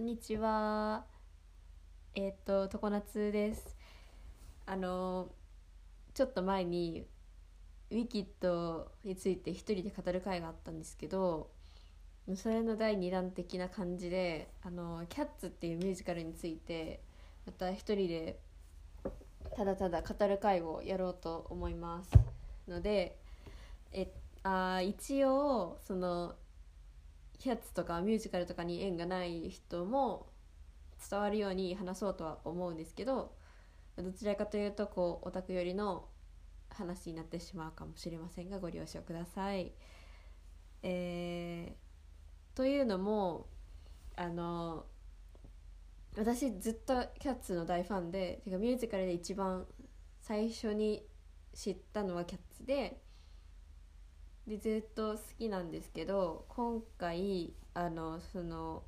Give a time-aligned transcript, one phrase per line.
[0.00, 1.04] んにちは。
[2.14, 3.76] えっ、と常夏です。
[4.64, 5.28] あの
[6.14, 7.06] ちょっと前に
[7.90, 11.50] ウィキッドについて一人で語る会があったんですけど、
[12.34, 17.02] それの第二弾的な感じで、あのキャッツっていうミュージカルについて
[17.44, 18.40] また一人で
[19.54, 22.10] ただただ語る会をやろうと思います。
[22.66, 23.18] ので、
[23.92, 24.10] え
[24.44, 26.36] あ一応その
[27.40, 30.28] キャッツとかミュージカルとかに縁がない人も
[31.10, 33.34] 伝わるように話そうとは思うんですけど
[33.96, 36.06] どちらかというとこうオタク寄りの
[36.68, 39.72] 話になってしまうかもしれませんがご了承ください。
[40.82, 41.90] えー
[42.54, 43.46] というのも
[44.16, 44.84] あの
[46.16, 49.66] 私ずっとキャッツの大ファンでてかミュージカルで一番
[50.20, 51.06] 最初に
[51.54, 53.00] 知ったのはキャッツで
[54.50, 58.82] でずっと好きなんですけど今回あのその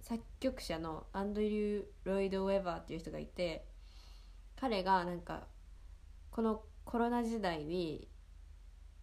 [0.00, 3.64] 作曲者のアンドリュー・ロイド・ウェバーっていう人がいて
[4.56, 5.46] 彼がなんか
[6.32, 8.08] このコロナ時代に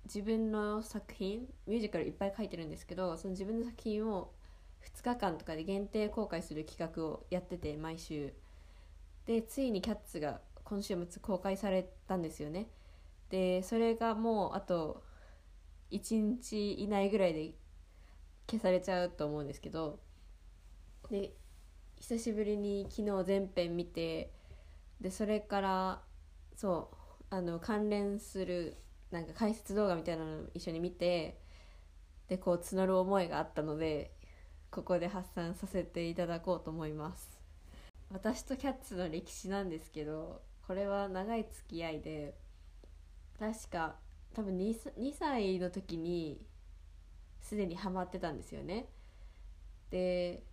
[0.04, 4.34] 自分の作品ミュージカルいっぱい書いてるんですけどその自分の作品を
[4.98, 8.34] 2日間とかで限定公開する企画をやってて毎週。
[9.26, 12.68] でついに「キャッツ」が今週末公開されたんですよね。
[13.30, 15.07] でそれがもうあと
[15.92, 17.54] 1日以内ぐらいで
[18.50, 20.00] 消されちゃうと思うんですけど
[21.10, 21.34] で
[22.00, 24.32] 久しぶりに昨日全編見て
[25.02, 26.02] でそれから
[26.56, 26.96] そう
[27.30, 28.78] あの関連する
[29.12, 31.40] なんか解説動画みたいなの一緒に見て
[32.28, 34.12] でこう募る思いがあったので
[34.70, 37.38] ここで発散させていただこうと思います。
[38.12, 42.36] 私とキャッツの歴史なんですけどこれは長い付き合いで
[43.38, 43.96] 確か
[44.38, 46.40] 多分 2, 2歳の時に
[47.42, 48.86] すでにハマってたんですよね。
[49.90, 50.44] で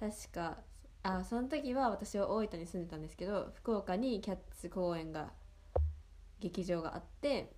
[0.00, 0.56] 確か
[1.02, 5.32] あその時は私は大分に住んでたんですけど福岡にキャッツ公演が
[6.40, 7.52] 劇場があって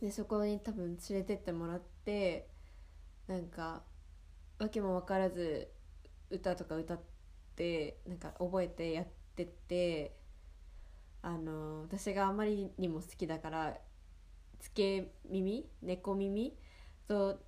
[0.00, 2.48] でそこに多分連れてってもらって
[3.28, 3.84] なんか
[4.58, 5.68] 訳も分からず
[6.30, 7.00] 歌とか歌っ
[7.54, 9.06] てなんか覚えてやっ
[9.36, 10.16] てって
[11.26, 13.76] あの私があまりにも好きだから
[14.60, 16.56] つけ耳猫耳
[17.08, 17.40] と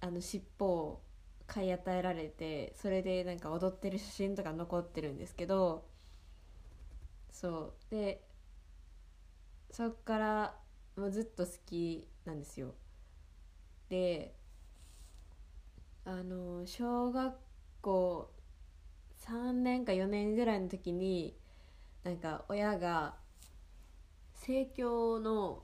[0.00, 1.02] あの尻尾を
[1.46, 5.86] 買い与えられてそれでなんか踊ってる写真とか残ってるんですけど
[7.30, 7.90] そう。
[7.90, 8.20] で
[9.70, 10.56] そっから
[10.96, 12.74] もうずっと好きなんですよ。
[13.88, 14.34] で
[16.04, 17.36] あの小学
[17.80, 18.32] 校
[19.20, 21.39] 3年か4年ぐらいの時に
[22.04, 23.14] なんか親が
[24.34, 25.62] 生協の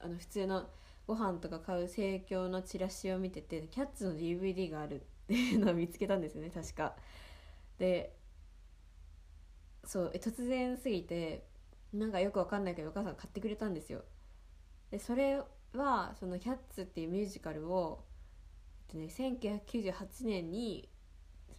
[0.00, 0.68] あの普通の
[1.06, 6.96] ご飯とか買う生協のチラシを見ててキャッツの DVD があるっていうのを見つけたんですよね 確か。
[7.78, 8.16] で
[9.84, 11.46] そうえ突然すぎて
[11.92, 14.04] なんかよくわかんないけどお母さん買ってくれたんですよ。
[14.90, 15.42] でそれ
[15.72, 18.04] はその「キャッツ」っていうミュージカルを、
[18.88, 20.88] えっとね、1998年に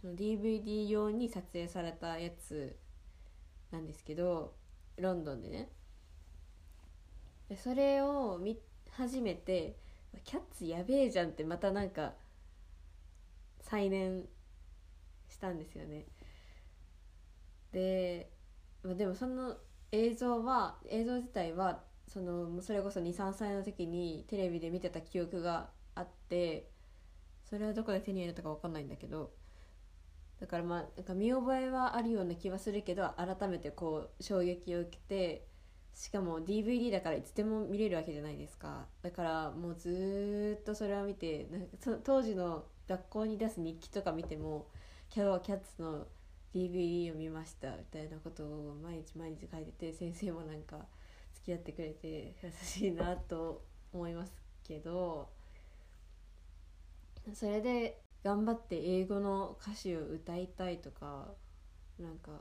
[0.00, 2.76] その DVD 用に撮影されたやつ
[3.70, 4.54] なんですけど
[4.96, 5.70] ロンドンでね。
[7.48, 8.58] でそれを見
[8.90, 9.76] 始めて
[10.24, 12.14] 「キャッツやべえじゃん」ってまたなんか
[13.60, 14.26] 再燃
[15.28, 16.06] したんですよね。
[17.72, 18.30] で
[18.82, 19.56] まあでもその
[19.92, 26.70] 映像は映像自体はそのそれこそ23歳の時にテレビで見てた記憶があって
[27.44, 29.32] それはどこで手に入れたか分かんないんだけど
[30.40, 35.46] だからまあなんか見覚えはあるような気はするけど改めてこう衝撃を受けて
[35.94, 38.86] しかも DVD だからいつでも見れるわけじゃないですか。
[39.02, 44.68] だからもうずっとそれを見てなんかその当時の学校に出す日記とか見ても
[45.14, 46.06] 「今日はキャッツの
[46.54, 50.86] DVD を見ました」みたいなことを毎日毎日書いてて先生もなんか
[51.32, 54.32] 付き合ってくれて優しいなと思います
[54.64, 55.30] けど
[57.32, 61.28] それで頑張って英語の歌詞を歌いたいとか
[61.98, 62.32] なんか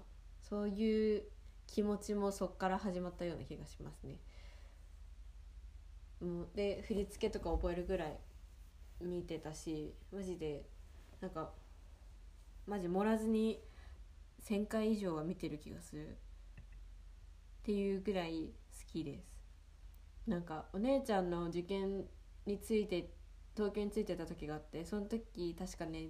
[0.42, 1.24] そういう
[1.68, 4.18] 気持ちもそっから始まったような気がしますね。
[6.22, 8.18] もうで振り付けとか覚えるぐらい
[9.02, 10.66] 見てたしマジで
[11.22, 11.52] なんか
[12.66, 13.62] マジ盛らずに
[14.44, 16.12] 1,000回以上は見てる気がするっ
[17.64, 19.36] ていうぐらい好きです
[20.28, 22.06] なんかお姉ちゃんの受験
[22.46, 23.12] について
[23.56, 26.10] 東京についてた時があってその時確かね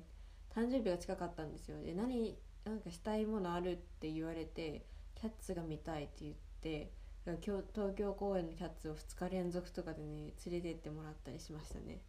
[0.54, 1.82] 誕生日が近かったんですよ。
[1.82, 6.92] で何なんかしたいものあるって言われてキャッツが見たいって言って
[7.26, 12.02] 今日東京公演のキャッツを2日連続とかでね連れてってもらったりしましたね。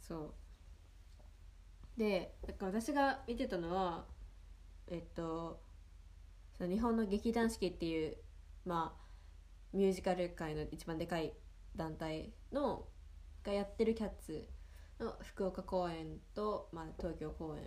[0.00, 0.34] そ
[1.96, 1.98] う。
[1.98, 4.06] でだか私が見てたのは
[4.86, 5.60] えっと
[6.56, 8.16] その日本の劇団四季っていう
[8.64, 9.02] まあ
[9.76, 11.32] ミュージカル界の一番でかい
[11.76, 12.86] 団体の
[13.44, 14.48] がやってるキャッツ
[15.00, 17.62] の福岡公演と、まあ、東京公演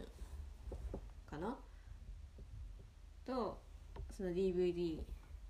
[1.29, 1.57] かな？
[3.25, 3.61] と
[4.11, 5.01] その DVD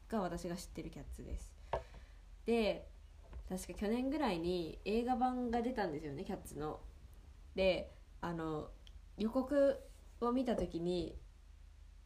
[0.10, 1.54] が私が知ってるキャッツです。
[2.45, 2.88] で
[3.50, 6.80] 確か去年ぐらいに映画版が出たんですよねキャッツの。
[7.56, 8.69] であの
[9.18, 9.80] 予告
[10.21, 11.16] を見た時に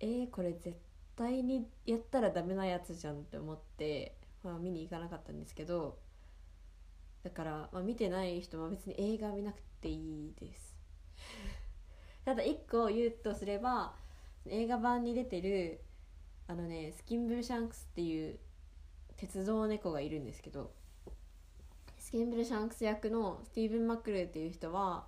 [0.01, 0.77] えー、これ絶
[1.15, 5.97] 対にやったらダメなやつじゃんって思って、まあ、見に行かなかったんですけど
[7.23, 10.75] だから、まあ、見てない人も別に映画見なくていいです。
[12.25, 13.95] ただ一個言うとすれば
[14.45, 15.81] 映画版に出てる
[16.47, 18.39] あのねスキンブルシャンクスっていう
[19.17, 20.71] 鉄道猫がいるんですけど
[21.97, 25.05] スキンブルシャンクス役のスティーブン・マックルーっていう人は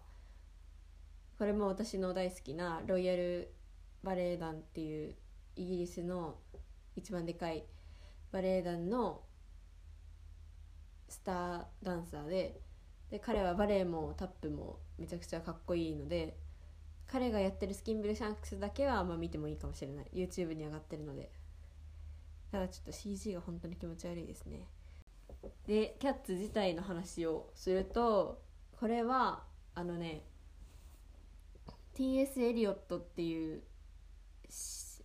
[1.39, 3.51] これも私の大好きなロイヤル
[4.03, 5.15] バレエ団っていう
[5.55, 6.35] イギリスの
[6.95, 7.63] 一番でかい
[8.31, 9.21] バレエ団の
[11.11, 12.59] スターダンサーで
[13.09, 16.37] で彼はバレエもタップもめちゃくちゃかっこいいので
[17.07, 20.05] 彼がやってるスキンブルシャンクスだけはま見てもいいかもしれない。
[20.13, 21.29] YouTube に上がってるので。
[22.51, 24.67] ただちょっと CG が本当に気持ち悪いですね。
[25.67, 28.41] でキャッツ自体の話をすると
[28.79, 29.43] これは
[29.73, 30.23] あのね
[31.95, 32.41] T.S.
[32.41, 33.61] エリオットっていう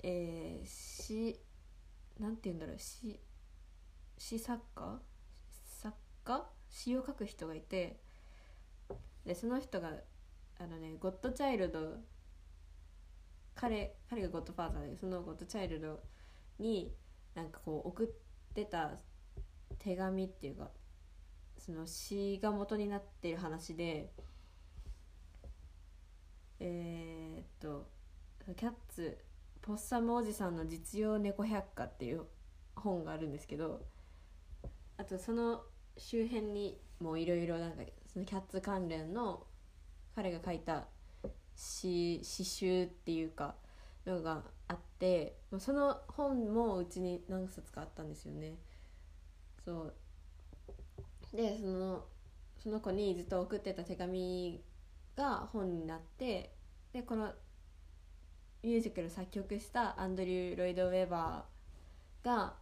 [0.03, 1.41] えー、詩
[2.21, 2.79] なんて言うんだろう。
[2.79, 3.19] 詩
[4.19, 5.16] 詩作家作
[6.27, 7.97] 家詩を書く人がいて
[9.25, 9.91] でその人が
[10.59, 11.95] あのねゴッドチャイルド
[13.55, 16.01] 彼彼がゴッドファーザーでそのゴッドチャイルド
[16.59, 16.93] に
[17.35, 18.93] なんかこう送ってた
[19.79, 20.71] 手紙っていうか
[21.59, 24.13] その詩が元になってる話で
[26.59, 27.89] えー、っと
[28.57, 29.19] 「キャッツ
[29.61, 32.25] ポッサムおじさんの実用猫百科」っていう
[32.75, 33.85] 本があるんですけど
[34.97, 35.65] あとその
[35.99, 37.83] 周辺にもいろいろなんか
[38.13, 39.47] そのキャッツ関連の
[40.15, 40.87] 彼が書いた
[41.55, 43.55] 詩詩集っていうか
[44.07, 48.55] のがあってその本もうちに何冊かあったんですよね。
[49.65, 49.95] そう
[51.37, 52.05] でその
[52.63, 54.63] その子にずっと送ってた手紙
[55.17, 56.53] が本になって
[56.93, 57.33] でこの
[58.63, 62.55] ミュージカル作曲したアンドリュー・ロイド・ウェバーが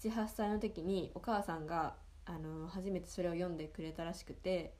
[0.00, 1.96] 78歳の時にお母さんが
[2.28, 4.74] あの初めてそれを読んでくれたらしくて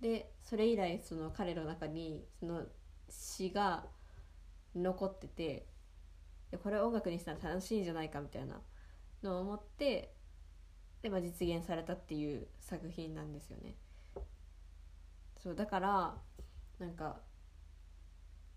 [0.00, 2.62] でそれ以来その彼の中にその
[3.08, 3.84] 詩が
[4.74, 5.66] 残ってて
[6.52, 8.60] でこれを音楽にしたら楽しいんじゃないかみたいな
[9.24, 10.14] のを思って
[11.02, 13.74] で、まあ、実現されたっていう作品なんですよね。
[15.42, 16.14] そうだから
[16.78, 17.20] なんか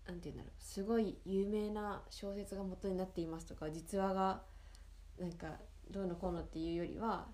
[0.06, 4.42] なんて言うんだろうすごい有名な小説が元になっていますとか実話が
[5.18, 5.58] なんか
[5.90, 7.26] どうのこうのっていうよりは、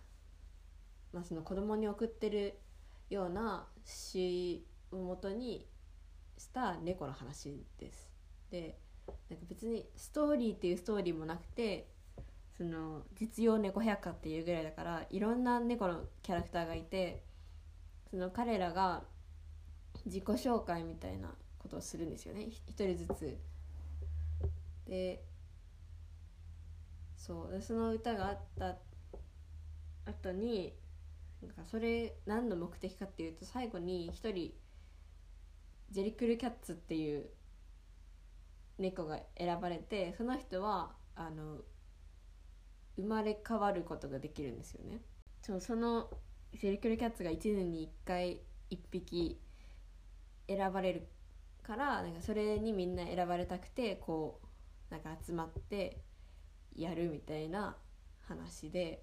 [1.12, 2.58] まあ、その子供に送ってる
[3.10, 5.66] ような詩を元に
[6.38, 8.10] した猫の話です。
[8.50, 8.78] で
[9.28, 11.88] なんか別にストーリーっていうストーリーもなくて
[12.56, 17.22] その実用猫百科っていうぐらいだからいろんな猫のキャラクターがいて
[18.10, 19.02] その彼らが
[20.04, 23.38] 自己紹介みたいなことをするんですよね一人ずつ。
[24.86, 25.24] で
[27.16, 28.76] そうその歌があった
[30.06, 30.74] 後に
[31.42, 34.52] なんかそれ何の目的かっていうと最後に一人
[35.90, 37.28] ジェリクルキャッツっていう
[38.78, 41.58] 猫が選ばれてその人はあの
[42.96, 45.00] 生まれ変わることができるんですよね。
[45.42, 46.08] そうその
[46.54, 49.40] ジェリクルキャッツが1年に1回1匹
[50.46, 51.08] 選ばれる
[51.62, 54.40] からなんかそれにみんな選ばれたくてこ
[54.90, 56.02] うなんか集まって
[56.76, 57.76] やるみたいな
[58.28, 59.02] 話で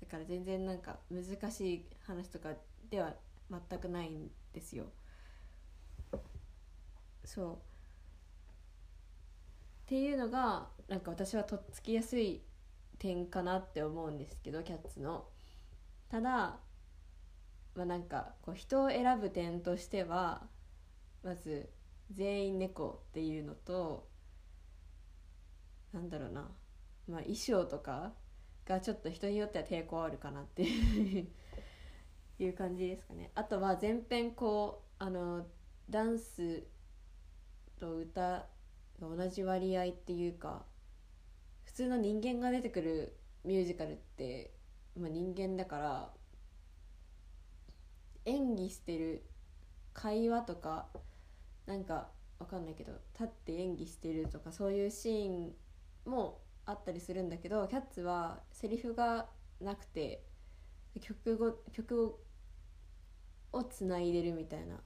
[0.00, 2.50] だから全然なんか難しい話とか
[2.90, 3.14] では
[3.50, 4.86] 全くないんですよ。
[7.24, 7.56] そうっ
[9.86, 12.42] ていうのがなんか私はとっつきやすい
[12.98, 15.26] 点かなって思うんですけどキャッツの。
[16.10, 16.58] ただ
[17.74, 20.46] まあなんかこう人を選ぶ点としては
[21.22, 21.68] まず
[22.12, 24.08] 全員猫っていうのと
[25.92, 26.50] なんだろうな、
[27.08, 28.12] まあ、衣装とか
[28.68, 33.30] がちょっと人によっては抵抗あるかなっていう 感じですかね。
[33.34, 35.46] あとは全編こうあの
[35.88, 36.66] ダンス
[37.78, 38.46] と歌
[39.00, 40.66] が同じ割合っていうか
[41.64, 44.52] 普通の人間が出てくるミュージカルって、
[44.96, 46.12] まあ、人間だから
[48.26, 49.24] 演技してる
[49.94, 50.88] 会話とか
[51.66, 55.52] なんかわかんないけど立って演技してるとかそういうシーン
[56.04, 59.26] もあったりするんだけどキャッツはセリフが
[59.60, 60.22] なくて
[61.00, 62.16] 曲ご曲
[63.52, 64.76] をつないでるみたいな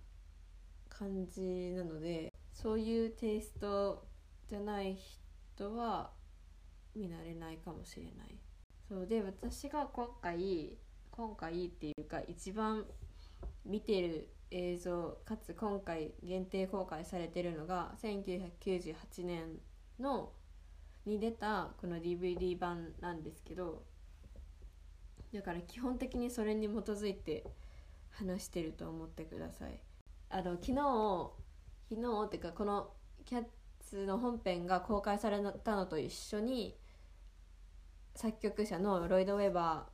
[0.88, 4.06] 感じなのでそういうテイスト
[4.48, 4.96] じゃない
[5.56, 6.12] 人は
[6.94, 8.38] 見慣れないかもしれない。
[8.88, 10.76] そうで私が今回
[11.10, 12.84] 今回っていうか一番
[13.64, 19.58] 見てる映像かつ今回限定公開されてるのが1998年
[19.98, 20.32] の
[21.06, 23.82] に出たこの DVD 版なんですけど
[25.32, 27.44] だから基本的にそれに基づいて
[28.10, 29.80] 話してると思ってください。
[30.28, 31.32] あの昨日
[31.90, 32.92] 昨日っていうかこの
[33.24, 33.46] 「キャッ
[33.80, 36.76] ツ」の本編が公開されたのと一緒に
[38.14, 39.88] 作曲者のロイド・ウェバ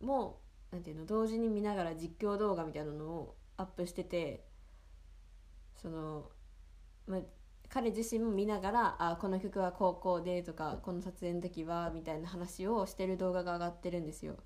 [0.00, 0.40] ーも
[0.70, 4.46] なんていうの同時に見ながら実況動画みたいなのをアップしてて
[5.76, 6.30] その、
[7.06, 7.20] まあ、
[7.72, 14.36] 彼自身も見ながらあこの曲は高校でとかこの撮影の時はみたいな話をしてる動画が上がってるんですよ。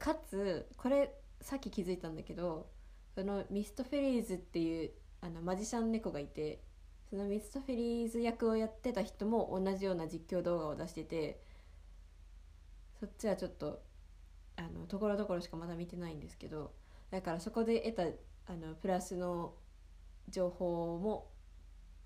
[0.00, 2.68] かつこれさっき気づいたんだけど
[3.14, 4.90] そのミストフェリーズっていう
[5.20, 6.64] あのマジシャン猫がいて
[7.08, 11.40] そのミストフェリーズ役をやってた人も同じような実況動画を出してて
[12.98, 13.80] そっちはちょっと
[14.56, 16.72] あのところどころしかまだ見てないんですけど
[17.12, 19.54] だからそこで得たあのプラスの
[20.28, 21.35] 情報も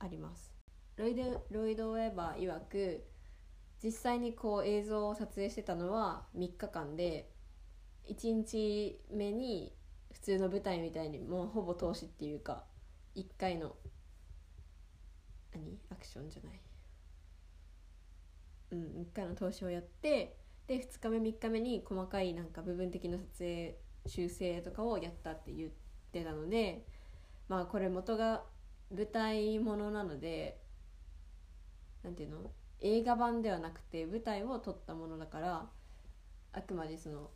[0.01, 0.53] あります。
[0.97, 3.05] ロイドロイド・ウェーバー曰く
[3.83, 7.31] 実際にこう映像を撮影してたのは3日間で
[8.09, 9.75] 1日目に
[10.13, 12.65] 普通の舞台みたいにもうほぼ投資っていうか
[13.17, 13.77] 1回の
[15.55, 15.79] 何？
[15.91, 16.61] アクションじゃない。
[18.73, 23.77] うん1回の投資をやってで2日目3日目に細かいなんか部分的な撮影
[24.07, 25.71] 修正とかをやったって言っ
[26.13, 26.87] てたので
[27.49, 28.45] まあこれ元が
[28.91, 30.61] 舞台ものなので
[32.03, 32.51] なんていうの？
[32.81, 35.69] 映画版ではなくて舞台を撮ったものだから
[36.53, 37.31] あくまでその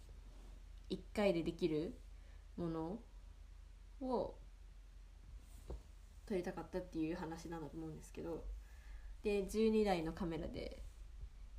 [0.90, 1.94] 1回でできる
[2.56, 2.98] もの
[4.00, 4.34] を
[6.26, 8.44] 撮りたかったっていう話なんだと思うんですけど
[9.22, 10.82] で12台のカメラで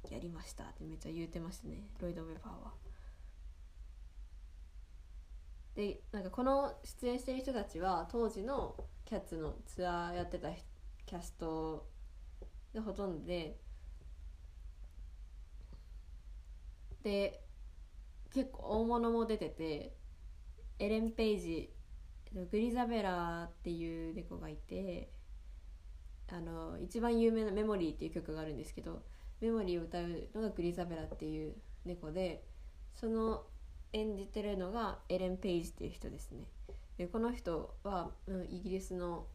[0.10, 2.85] やりましたってめっちゃ言うてましたねロイド・ウェバーは。
[5.76, 10.50] でなんかこの出演してる人たちは当時のキャッツのツアーやってた
[11.06, 11.86] キャスト
[12.74, 13.58] でほとんどで
[17.04, 17.42] で
[18.34, 19.96] 結構大物も出てて
[20.80, 21.72] エレン・ペイジ
[22.34, 25.10] グリザベラーっていう猫がいて
[26.32, 29.04] あの一番有名な「メモリー」っていう曲があるんですけど
[29.40, 31.56] メモリーを歌うのがグリザベラっていう
[31.86, 32.44] 猫で
[32.96, 33.46] その
[33.96, 36.44] 演じてるのがエレン・ペイジっていう人ですね。
[36.98, 39.26] でこの人はうんイギリスの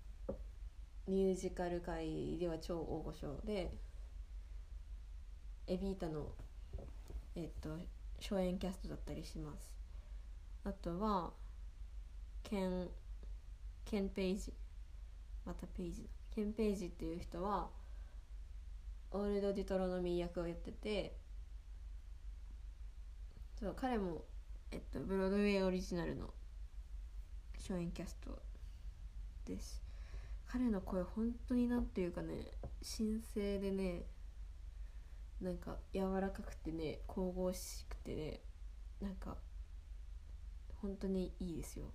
[1.08, 3.72] ミュージカル界では超大御所で
[5.66, 6.26] エビータの
[7.34, 7.70] えっと
[8.20, 9.74] 初演キャストだったりします。
[10.64, 11.32] あとは
[12.42, 12.88] ケン
[13.86, 14.52] ケン・ペイジ。
[15.46, 17.70] またペイジケン・ペイジっていう人は
[19.10, 21.16] オールド・ディトロノミー役をやってて
[23.58, 24.24] そう彼も、
[24.72, 26.32] えっと、ブロードウェイオリジナルの
[27.58, 28.38] 初演キャスト
[29.44, 29.82] です。
[30.46, 32.34] 彼の声本当になんていうかね
[32.80, 34.02] 神聖でね
[35.40, 38.40] なんか柔らかくてね神々しくてね
[39.00, 39.36] なんか
[40.80, 41.86] 本当にいいですよ。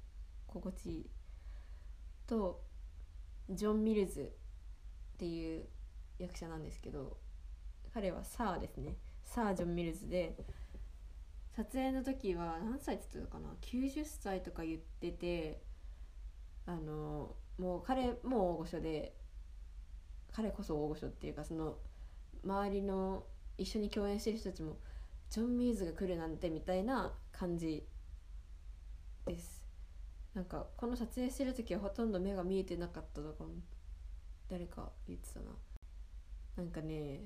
[0.47, 1.09] 心地いい。
[2.27, 2.61] と
[3.49, 4.33] ジョン・ミルズ
[5.15, 5.65] っていう
[6.19, 7.17] 役者なんですけど
[7.93, 8.95] 彼はサーですね。
[9.23, 10.35] サー・ジョン・ミルズで
[11.55, 15.61] 撮影の時は何歳って言ってたかな？90歳とか言ってて
[16.65, 19.15] あのもう彼も大御所で
[20.33, 21.77] 彼こそ大御所っていうかその
[22.43, 23.23] 周りの
[23.57, 24.77] 一緒に共演してる人たちも
[25.29, 27.87] ジョン・ミーズが来るなんてみたいな感じ
[29.25, 29.65] です。
[30.33, 33.45] なんかこの撮影してる時はほとんど目が見えてなかったとか
[34.49, 35.45] 誰か言ってたな。
[36.57, 37.21] なんかね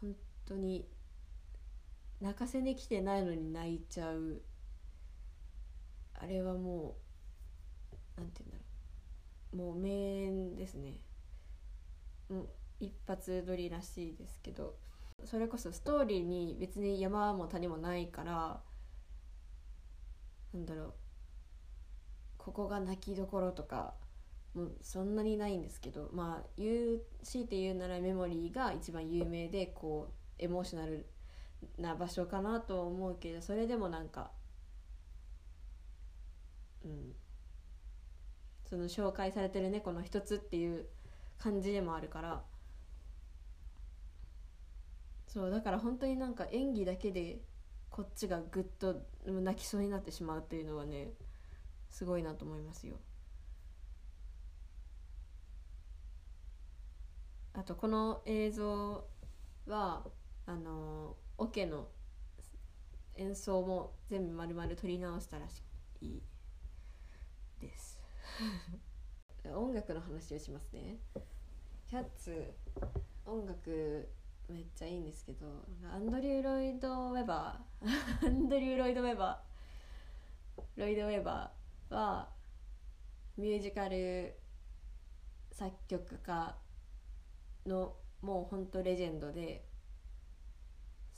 [0.00, 0.88] 本当に
[2.20, 4.42] 泣かせに来てないのに泣いちゃう。
[6.14, 6.96] あれはも
[8.16, 8.64] うなんて言うんだろ
[9.52, 9.56] う。
[9.56, 11.00] もう名演ですね。
[12.28, 12.48] もう
[12.80, 14.76] 一発撮りらしいですけど。
[15.24, 18.60] それこそストーリーに別に山も谷もないから
[20.54, 20.92] なんだろう。
[22.36, 23.94] ここが泣きどころとか
[24.54, 26.10] もうそんなにないんですけど。
[26.12, 31.06] まあ言う強いて言うならメモリーが一番有名でこうエモーショナル
[31.78, 34.30] な場所かなと思うけどそれでもなんか
[36.84, 37.14] うん
[38.68, 40.86] その紹介されてる猫の一つっていう
[41.38, 42.42] 感じでもあるから
[45.26, 47.38] そうだから本当になんか演技だけで
[47.90, 51.10] こっちがぐっと泣きそうになってしまうっていうのはね
[51.90, 52.96] すごいなと思いますよ。
[57.54, 59.04] あとこの映像
[59.66, 60.04] は
[60.46, 61.88] あのオケの
[63.14, 65.62] 演奏も全部丸々撮り直したらし
[66.00, 66.20] い
[67.60, 68.00] です。
[69.54, 70.98] 音楽の話をしますね。
[71.86, 72.54] キャッツ
[73.24, 74.08] 音楽
[74.48, 75.46] めっちゃいいんですけど
[75.92, 82.34] アンドリュー・ロイド・ウェバー アンドリュー・ロイド・ウェバーロイド・ウェバーは
[83.36, 84.34] ミュージカル
[85.52, 86.58] 作曲家
[87.66, 89.67] のもうほんとレジェンドで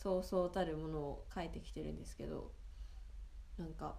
[0.03, 2.53] そうそうたるものを書いてきてるんですけど
[3.59, 3.97] なんか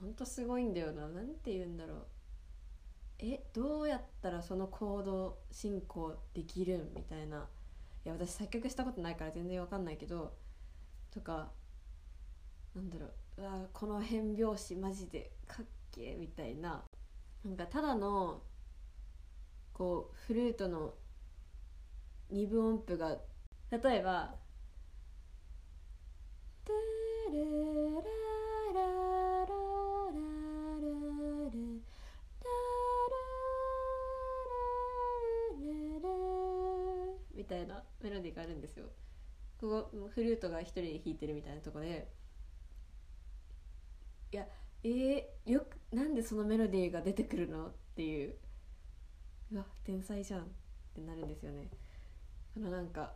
[0.00, 1.08] ほんとすごいんだよな。
[1.08, 2.06] 何て言うんだろう。
[3.18, 7.48] えどうやったらそのコード進行できるんみたいな。
[8.06, 10.32] いや私作曲したことないから全然わかんないけど
[11.10, 11.50] とか
[12.74, 13.42] なんだろう。
[13.42, 16.82] うわこの変拍子マジでかっけえみたいな。
[17.44, 18.42] なんかただの
[19.74, 20.94] こうフルートの
[22.30, 23.18] 二分音符が
[23.70, 24.34] 例えば
[26.66, 26.78] 「タラ
[27.38, 27.44] ラ
[28.74, 29.50] ララララ
[36.00, 36.08] ラ
[37.32, 38.86] みたいなメロディーがあるんですよ。
[39.60, 42.10] ここフルートが一人で弾いてるみたいなとこで
[44.32, 44.46] いや
[44.82, 48.34] えー、よくなんでそのメロディーが出てくるのっていう
[49.52, 50.44] うわ天才じゃんっ
[50.94, 51.68] てなるんですよね。
[52.54, 53.14] このなんか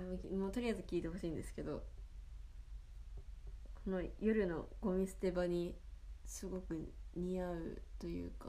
[0.00, 1.82] もうとりあえず聞いてほしいんですけど
[3.84, 5.74] この夜のゴミ捨て場に
[6.24, 8.48] すごく似合うというか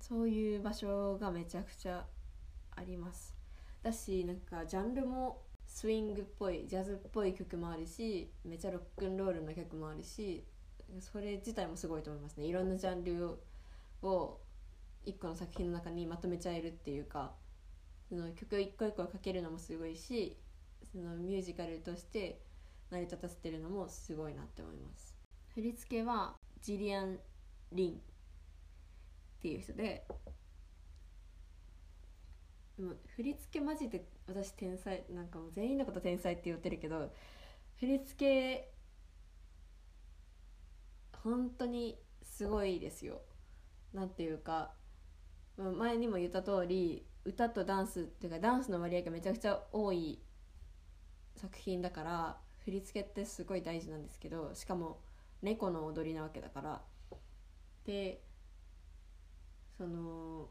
[0.00, 2.04] そういう場所がめちゃくちゃ
[2.74, 3.34] あります。
[3.82, 10.44] だしなんかジャンルもスイングっぽいジャズっぽい曲もあるしめちゃロックンロールな曲もあるし
[11.00, 12.46] それ自体もすごいと思いますね。
[12.46, 13.38] いろんなジャンル
[14.02, 14.40] を
[15.04, 17.32] 一個の作品の中にまとめちゃえるっていうか
[18.08, 20.36] その曲一個一個かけるのもすごいし
[20.92, 22.40] そのミュージカルとして
[22.90, 25.16] 成り立たせてるのもすごいなって思います。
[25.54, 27.18] 振り付けはジリアン・
[27.72, 27.94] リンっ
[29.40, 30.06] ていう人で
[32.76, 37.12] でも振り付けマジで私天才なんかもう全員のこと天才って言ってるけど
[37.80, 38.72] 振り付け
[41.22, 43.20] 本当にすごいですよ。
[43.92, 44.72] なんていうか
[45.56, 50.20] 前にも言った通り歌とダンスっていうかダンスの割合がめちゃくちゃ多い
[51.36, 55.00] 作品だから振り付けってすごい大事なんですけどしかも
[55.42, 56.82] 猫の踊りなわけだから。
[57.84, 58.22] で
[59.76, 60.48] その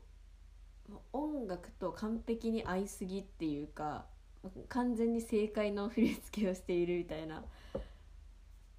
[1.13, 4.05] 音楽と完璧に合いすぎっていうか
[4.67, 7.43] 完全に正解の振り付けをしているみたいなっ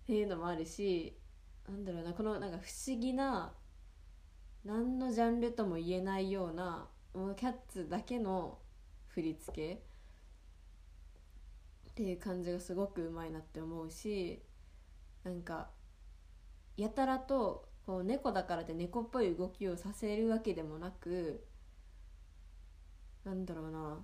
[0.07, 1.17] ていうのもあるし
[1.69, 3.53] なんだろうなこのなんか不思議な
[4.65, 8.59] 何のジャンルとも言えないようなもうキャッツだけの
[9.09, 9.83] 振り付け
[11.93, 14.43] っていう感じがすごくうまいなって思うし
[15.25, 15.69] なんか
[16.79, 21.45] やたらとこう猫だからって猫っぽい動きをさせるわけでもなく
[23.25, 23.99] なんだろうな。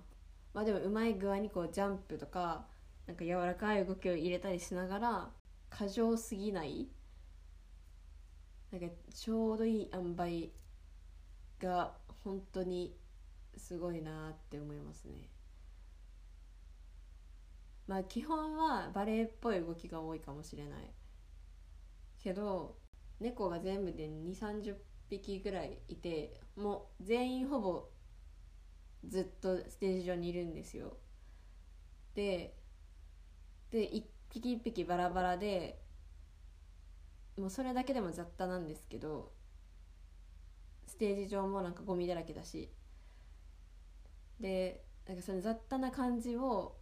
[0.53, 2.67] まあでもうまい具合にこうジャンプとか
[3.07, 5.29] なんか柔らかい動きを入れたりしながら
[5.69, 6.87] 過剰すぎない。
[8.71, 10.49] なんかちょうどいい塩梅
[11.59, 12.95] が本当に
[13.57, 15.38] すごいなって思いますね。
[17.89, 20.93] まあ基本はバレエっぽい動きが多いかもしれない
[22.23, 22.77] けど
[23.19, 24.75] 猫が全部で2 3 0
[25.09, 27.89] 匹ぐらいいてもう全員ほぼ
[29.07, 30.97] ずっとステージ上にいるんですよ。
[32.13, 32.55] で
[33.71, 35.81] で一匹一匹バラバラで
[37.39, 39.31] もうそれだけでも雑多なんですけど
[40.85, 42.69] ステージ上もなんかゴミだらけだし。
[44.39, 46.78] でなんかその雑多な感じを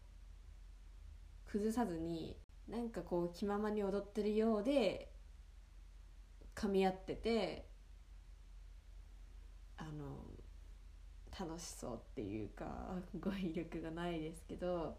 [1.48, 2.36] 崩さずに
[2.68, 5.12] なんかこう気ままに踊ってるようで
[6.56, 7.68] 噛み合ってて
[9.78, 10.18] あの
[11.40, 12.66] 楽しそうっていうか
[13.20, 14.98] 語彙力がないですけど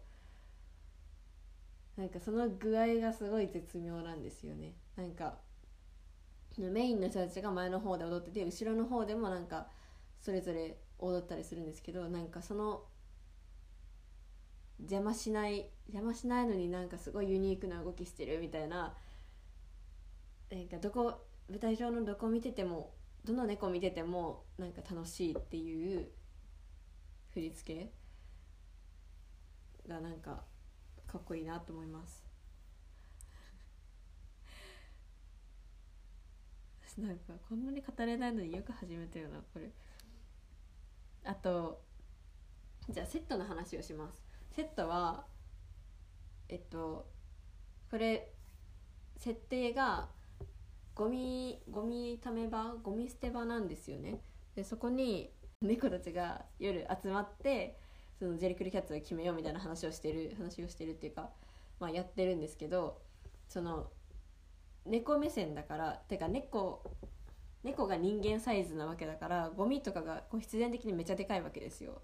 [1.97, 4.73] なんかその具合がすごい絶妙なんですよね。
[4.95, 5.37] なんか
[6.57, 9.67] メインの人たちが前の方で踊ってて後ろの方でもなんか
[10.21, 12.83] それぞれ踊ったりするんですけどなんかその
[14.81, 18.95] 邪魔しない邪魔しないのになんかすごいユニークな動きしてるみたいな。
[20.49, 26.09] なんかどこ舞台上のどこ見ててもどの猫見ててもなんか楽しいっていう
[27.33, 27.91] 振り付け
[29.87, 30.43] がなんか
[31.07, 32.23] かっこいいなと思います。
[36.97, 39.71] なんかこんなに語れないのによく始めたよなこれ。
[41.23, 41.83] あと
[42.89, 44.28] じゃあセットの話をします。
[44.55, 45.25] セットは
[46.47, 47.07] えっと
[47.89, 48.31] これ
[49.17, 50.09] 設定が
[50.95, 54.21] ゴミゴミため場ゴミ捨て場なんですよね。
[54.55, 55.31] でそこに
[55.61, 57.79] 猫たちが夜集まって
[58.17, 61.29] そのジェリクルキャッツを決めようみたいな話をしてる話をしてるっていうか、
[61.79, 63.01] まあ、やってるんですけど
[63.47, 63.89] その
[64.85, 66.83] 猫目線だからてか猫
[67.63, 72.01] 猫が人間サイズなわけだからゴミとかがこう必然的にめちゃでかいわけですよ。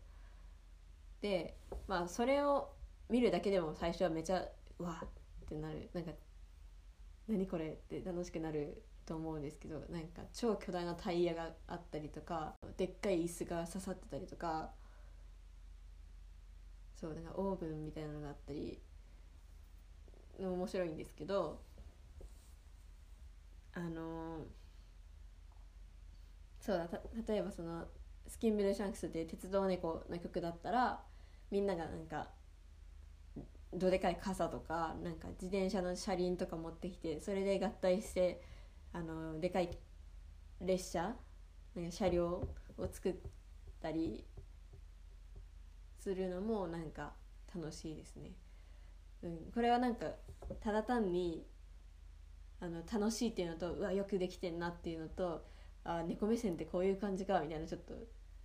[1.88, 2.70] まあそれを
[3.10, 4.44] 見るだけでも最初はめちゃ
[4.80, 5.08] うわっ
[5.48, 5.90] てなる。
[5.94, 6.12] なんか
[7.28, 14.72] 何これって楽しくなると思うんですけどなんか超巨大なタイヤがあったりとかでっかい椅子が刺さってたりとか
[16.96, 18.80] そうなんかオーブンみたいなのがあったり
[20.40, 21.62] の面白いんですけど
[23.74, 24.46] あの
[26.60, 26.88] そうだ
[27.28, 27.86] 例えばその
[28.28, 31.04] 「スキンブルーシャンクス」って鉄道猫の曲だったら
[31.56, 32.28] みんながなんか
[33.74, 38.42] どでかい傘とかなんか自転車の車輪とか持ってきてそれで合体して
[38.92, 39.70] あのでかい
[40.60, 41.16] 列車
[41.74, 42.28] なんか車両
[42.78, 43.16] を作っ
[43.82, 44.26] たり
[45.98, 47.14] するのもなんか
[47.56, 48.32] 楽しいですね。
[49.24, 50.08] うん、これはなんか
[50.60, 51.48] ただ単に
[52.60, 55.46] あの楽しいっていうのとうわよくできてんなっていうのと
[55.86, 57.94] あ猫目線ってこういう感じかみたいなちょっと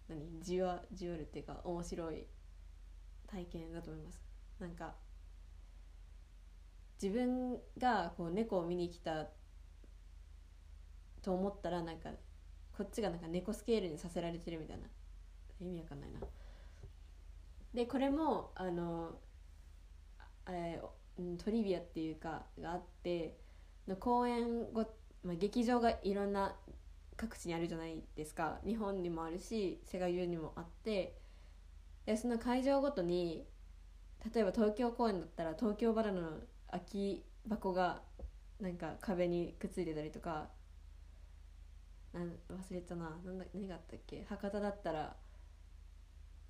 [0.09, 2.25] 何じわじわるっていうか面白い
[3.31, 4.21] 体験だと思います。
[4.59, 4.95] なんか
[7.03, 9.29] 自分がこう猫を見に来た
[11.23, 12.11] と思ったらなんか
[12.77, 14.85] こっちがなんか猫スケールにさせられてるみたいな
[15.61, 16.21] 意味わかんないな。
[17.75, 19.19] でこれもあの、
[20.49, 23.37] えー、トリビアっていうかがあって
[23.87, 24.83] の公演ご、
[25.25, 26.57] まあ、劇場がいろんな
[27.17, 31.20] 各地にあるじゃないですか日本にもあるし世界中にもあって
[32.11, 33.47] でその会場ごとに
[34.35, 36.31] 例えば東京公演だったら東京バナナの
[36.73, 38.03] 空き箱が
[38.61, 40.49] なんか壁にくっついてたりとか
[42.13, 43.11] なん忘れたな。
[43.25, 44.25] なんだ何があったっけ？
[44.29, 45.15] 博多だったら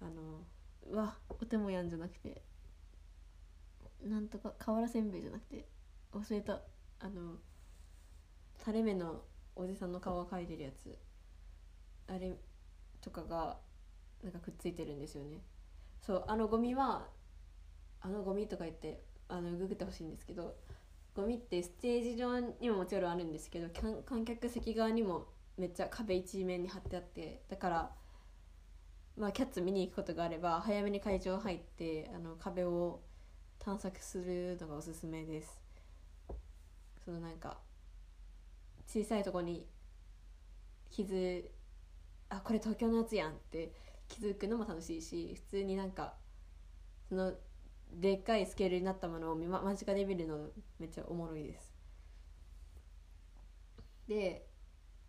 [0.00, 0.46] あの
[0.90, 2.40] うわお手もやんじゃなくて
[4.02, 5.66] なんとか瓦せんべいじゃなくて
[6.14, 6.62] 忘れた。
[7.00, 7.34] あの
[8.64, 9.20] 垂れ目の
[9.54, 10.98] おじさんの顔が描いてるやつ
[12.08, 12.34] あれ
[13.02, 13.58] とかが
[14.24, 15.42] なんかくっついてるんですよね。
[16.00, 17.06] そうあのゴミは
[18.00, 20.56] あのゴミとか言ってあのググってほしいんですけど
[21.14, 23.68] ゴミってステージ上にももちろんあるんですけど
[24.04, 27.90] 観客席側にもめっちゃ壁一面に貼ってあってだから
[29.16, 33.00] まあキャッツ見に行くことがあれば早めに会場入ってあの壁を
[33.58, 35.60] 探索するのがおすすめです。
[37.04, 37.58] そのなんか
[38.86, 39.66] 小さいとこに
[40.90, 41.50] 傷
[42.28, 43.72] あこれ東京のやつやんって
[44.10, 46.14] 気づくのも楽しいし普通になんか
[47.08, 47.32] その
[47.92, 51.72] でっかいスケールになったものを間近で見るのめっちゃおもろいです。
[54.06, 54.46] で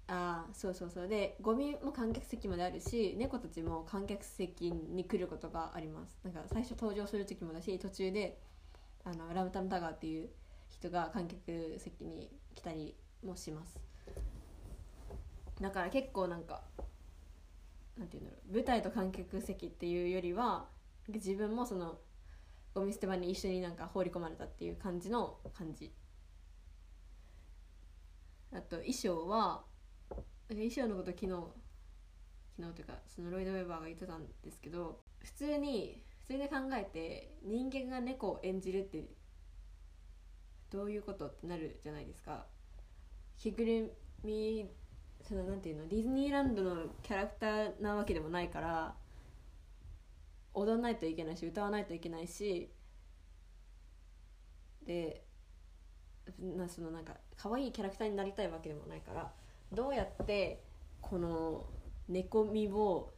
[0.08, 1.08] ああそうそうそう。
[1.08, 6.20] でゴミも観客席まであるし猫たちも観客席に来ることがあります。
[6.24, 8.40] なんか最初登場する時もだし途中で
[9.04, 10.30] あのラムタムタガーっていう
[10.70, 13.80] 人が観客席に来たりもします。
[15.60, 16.64] だから結構なんか
[17.98, 20.68] なんていうんだろう舞台と観客席っていうよりは
[21.08, 22.00] 自分もその
[22.74, 25.92] ゴミ捨て場に一緒になんか放り込まれたっていう感じの感じ。
[28.54, 29.64] あと衣装は
[30.50, 31.32] 衣装のこと昨日
[32.58, 39.06] 昨日というかそのロイド・ウェバーが言ってたんですけど普通に普通に考えて人間が猫を演じるって
[40.70, 42.46] どういうことってなるじゃないですか。
[43.38, 44.70] 着ぐるみ
[45.28, 45.88] そのなんていうの？
[45.88, 48.94] ディズニーランドのキャラクターなわけでもないから
[50.54, 52.70] 踊らないといけないし歌わないといけないし
[54.86, 55.24] で
[56.40, 59.32] なそのなんか可愛いキャラクターになりたいわけでもないから
[59.72, 60.64] どうやって
[61.02, 61.66] この
[62.10, 63.14] 猫みを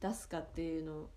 [0.00, 1.08] 出すかっていうの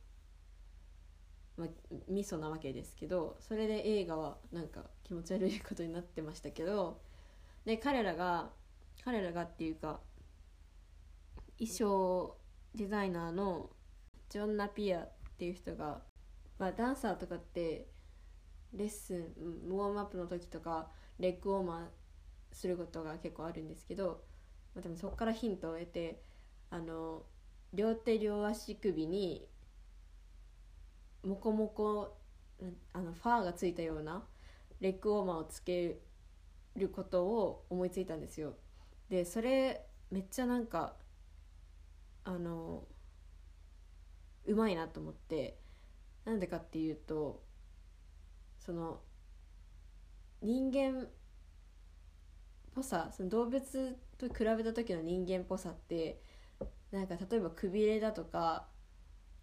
[1.56, 1.68] まあ、
[2.10, 7.00] ミソなわけですけどそれで映画はなんか気持ち悪いことになってましたけど
[7.64, 8.50] で彼らが
[9.06, 10.00] 彼らがっていうか
[11.60, 12.38] 衣装
[12.76, 13.70] デザイナーの
[14.30, 16.02] ジョン・ナピアっていう人が、
[16.58, 17.88] まあ、ダンサーとかって
[18.74, 20.90] レッスンウォームアップの時とか
[21.20, 24.24] レッグウォーマーすることが結構あるんですけど
[24.76, 26.22] まあ、でもそこからヒントを得て
[26.70, 27.24] あの
[27.74, 29.48] 両手両足首に
[31.24, 32.18] モコモコ
[32.94, 34.24] あのファーがついたような
[34.80, 36.00] レッグウォーマーをつけ
[36.76, 38.56] ることを思いついたんですよ。
[39.10, 40.96] でそれめっちゃなんか
[42.26, 42.88] あの
[44.46, 45.58] うまいなと思って
[46.26, 47.44] なんでかっていうと
[48.60, 49.02] その
[50.42, 51.10] 人間っ
[52.74, 56.22] ぽさその動物と比べた時の人間っぽさって
[56.92, 58.68] なんか例えばくびれだとか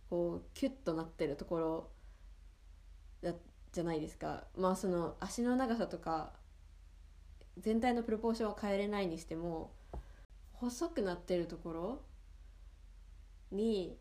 [0.09, 1.91] こうキュッとなってるところ
[3.23, 3.35] だ
[3.73, 4.45] じゃないですか。
[4.57, 6.33] まあその足の長さとか
[7.59, 9.73] 全体のプロポーションは変えれないにしても
[10.53, 12.03] 細くなってるところ
[13.53, 13.97] に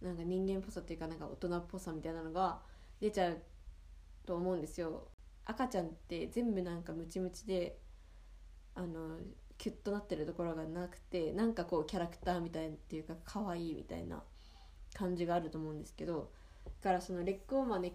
[0.00, 2.60] なんか人間っぽさっていうかなんか大人っぽさみたいなのが
[3.00, 3.42] 出ちゃう
[4.26, 5.08] と思うんですよ。
[5.44, 7.78] 赤ちゃんって全部なんかムチムチで
[8.74, 9.18] あの
[9.58, 14.22] キュッとなってるところがなくてなんかこうキャラクターみたいっていうか可愛いみたいな
[14.92, 16.30] 感じがあると思うんですけど
[16.64, 17.92] だからそのレッグウォーマーね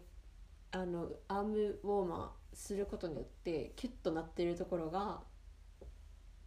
[0.72, 5.22] あのアームウォーマーすることによってキュッとなってるところが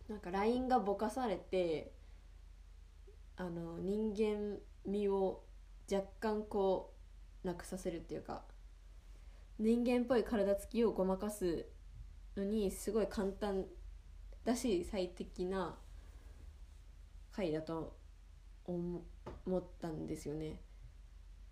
[0.08, 1.92] なんかラインがぼかされて
[3.36, 5.42] あの人間味を
[5.90, 6.94] 若干こ
[7.44, 8.42] うなくさせるっていうか
[9.58, 11.66] 人間っぽい体つきをごまかす
[12.36, 13.64] のにすごい簡単
[14.44, 15.76] だし最適な
[17.32, 17.96] 回だと
[18.64, 19.02] 思
[19.56, 20.60] ったんですよね。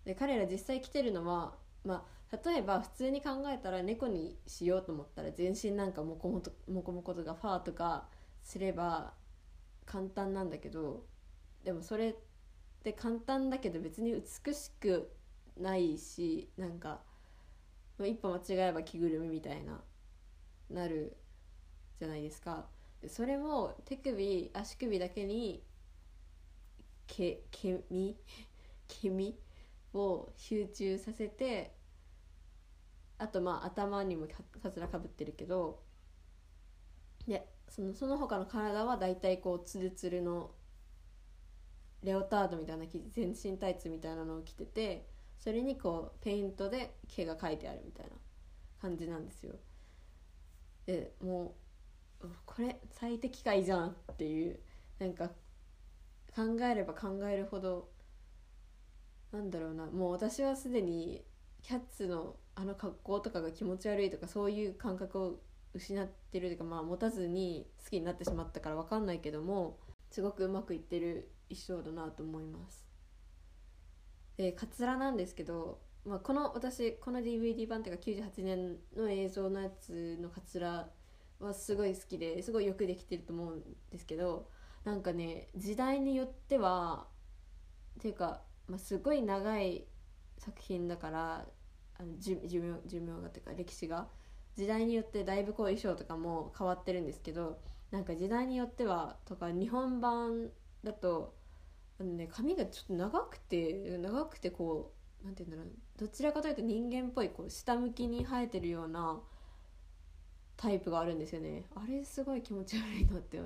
[0.05, 8.07] で彼ら実際来てるのは、まあ、例えば普通に考えたら猫にしようと思ったら全身なんかモコモコモコモコとかファーとか
[8.41, 9.13] すれば
[9.85, 11.05] 簡単なんだけど
[11.63, 12.15] でもそれっ
[12.83, 15.11] て簡単だけど別に美しく
[15.59, 17.01] ないしなんか
[17.99, 19.81] 一歩間違えば着ぐるみみたいな
[20.69, 21.15] なる
[21.99, 22.65] じゃないですか。
[23.07, 25.63] それも手首足首だけに
[27.07, 28.15] 毛毛身
[28.87, 29.37] 毛身
[29.93, 31.75] を集中させて
[33.17, 34.27] あとまあ頭にも
[34.61, 35.81] かつらかぶってるけど
[37.27, 40.51] でそのその他の体は大体こうツルツルの
[42.03, 45.07] レオタードみたいな全身タイツみたいなのを着てて
[45.39, 48.11] それにこうペイントで毛が描いてあるみたいな
[48.81, 49.55] 感じなんですよ。
[50.85, 51.55] でも
[52.21, 54.59] うこれ最適解じゃんっていう
[54.99, 55.29] なんか
[56.35, 57.89] 考えれば考えるほど
[59.31, 61.23] なんだろうなもう私はすでに
[61.61, 65.39] キャッツのあの格好とかが気持ち悪いとかそういう感覚を
[65.73, 69.79] 失ってるというかまあ持たずに好きになってしまったから分かんないけども
[70.11, 72.85] すごくうまくいってる衣装だなと思います。
[74.37, 80.89] でカツラなんですけど、まあ、この私この DVD 版っていうか98年の映像のやつのカツラ
[81.39, 83.61] はすごい好きですごいよくできてると思うん
[83.91, 84.49] ですけど
[84.83, 87.07] なんかね時代によっては
[87.99, 89.85] っていうか、まあ、すごい長い
[90.39, 91.45] 作品だから
[91.99, 94.07] あの寿寿命寿命がっていうか歴史が
[94.55, 97.59] 時代によってだいぶこう衣装とかも変わってるんですけど
[97.91, 100.49] なんか時代によってはとか日本版
[100.83, 101.35] だと
[102.03, 104.91] あのね髪がちょっと長くて長くてこ
[105.23, 109.21] うなんて言うんだろうどちらかというと人間っぽいこう下向きに生えてるような
[110.57, 111.63] タイプがあるんですよね。
[111.75, 113.39] あれすごい気持ち悪いなって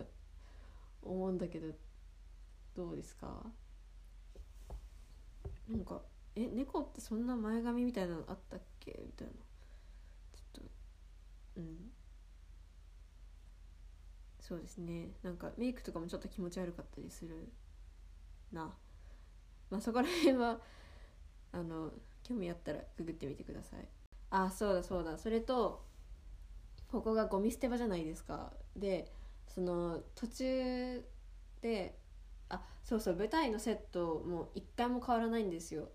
[1.03, 1.67] 思うんだけど
[2.75, 3.45] どうですか？
[5.69, 6.01] なんか
[6.35, 8.99] え猫ってそんな前髪みたいなのあったっけ？
[9.05, 9.33] みたいな。
[9.33, 10.69] ちょっと
[11.57, 11.91] うん。
[14.39, 15.09] そうですね。
[15.21, 17.51] なんかメイクとかもちょっと気持ち悪かったりする
[18.51, 18.73] な。
[19.69, 20.59] まあそこら辺は
[21.51, 21.91] あの
[22.23, 23.87] 興味あったらググってみてください。
[24.29, 25.17] あそうだそうだ。
[25.17, 25.85] それと
[26.91, 28.53] ここがゴミ捨て場じゃないですか。
[28.75, 29.11] で
[29.47, 31.05] その途中
[31.61, 31.97] で
[32.49, 35.89] あそうそう舞台のセットも一回も変わらないんですよ。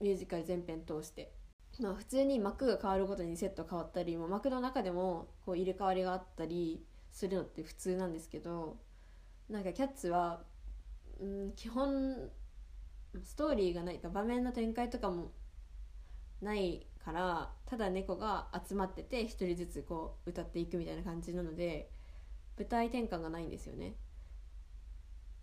[0.00, 1.32] ミュージカル全編通して。
[1.80, 8.78] まあ普通に幕が変わるごとにセット変わったりもう幕の中でもこう入れ替わりがあったりするのって普通なんですけど
[9.50, 10.42] なんかキャッツは
[11.20, 12.30] うん基本
[13.22, 15.32] ストーリーがないか場面の展開とかも
[16.42, 21.90] ないからただ猫が集まってて一人ずつこう歌っていくみたいな感じなので
[22.58, 23.94] 舞台転換がないんですよね。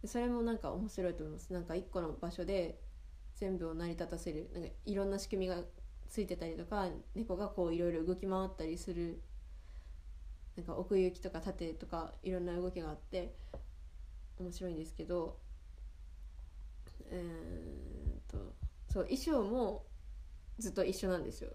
[0.05, 1.53] それもなんか面白いと思います。
[1.53, 2.81] なんか一個の場所で
[3.35, 4.49] 全部を成り立たせる。
[4.53, 5.61] なんかいろんな仕組みが
[6.09, 9.21] ついてたりとか猫がこういろいろ動き回ったりする。
[10.57, 13.35] なんか奥行きとか縦とかいろんな動きがあって
[14.39, 15.39] 面白いんですけど
[17.13, 18.55] えー、と
[18.91, 19.85] そう衣装も
[20.57, 21.51] ずっと一緒なんですよ。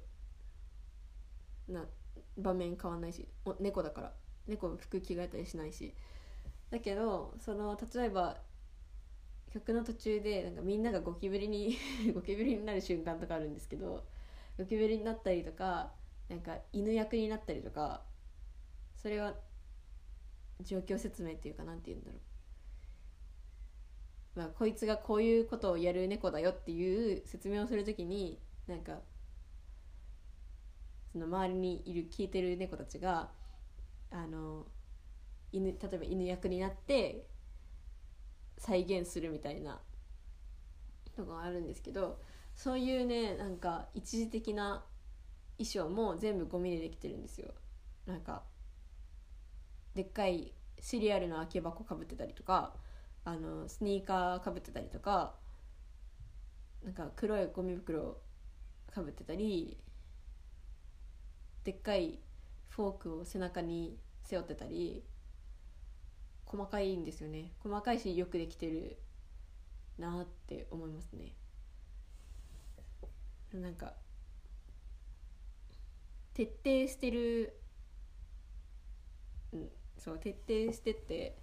[1.69, 1.85] な
[2.37, 4.13] 場面変わんないしお猫だから。
[4.47, 5.95] 猫服着替えたりしないし。
[6.71, 8.39] だけどその例えば
[9.53, 11.77] 曲の途中でなんかみんながゴキブリに
[12.15, 14.05] ゴキブリになる瞬間とかあるんですけど
[14.59, 15.93] ゴキブリになったりとか
[16.29, 18.05] なんか犬役になったりとか
[18.95, 19.35] それは
[20.61, 22.21] 状況説明っていうかなんて言うんだろう。
[24.39, 29.01] まあこいつがこういうことをやる猫だよっていう説明をするときになんか
[31.11, 33.31] その周りにいる聞いてる猫たちが
[34.13, 34.65] あの
[35.51, 37.27] 犬例えば犬役になって
[38.59, 39.81] 再現するみたいな
[41.19, 42.21] のがあるんですけど
[42.55, 44.85] そういうねなんか一時的な
[45.59, 47.49] 衣装も全部ゴミでできてるんですよ。
[48.07, 48.45] なんか
[49.97, 52.77] でっかいシリアルの空き箱かぶってたりとか
[53.29, 55.35] あのスニーカーかぶってたりとか
[56.83, 58.17] なんか黒いゴミ袋
[58.91, 59.77] かぶってたり
[61.63, 62.21] でっかい
[62.71, 65.05] フォークを背中に背負ってたり
[66.47, 67.53] 細かいんですよね。
[67.63, 68.97] 細かいしよくできてる
[69.99, 71.35] なって思いますね。
[73.53, 73.93] なんか
[76.33, 77.61] 徹底してる
[79.53, 81.37] うんそう徹底してって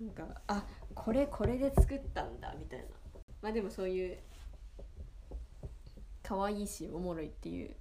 [0.00, 2.86] なんかあこれこれで作ったんだみたいな。
[3.42, 4.18] まあでもそういう
[6.22, 7.76] 可愛いしおもろいっていう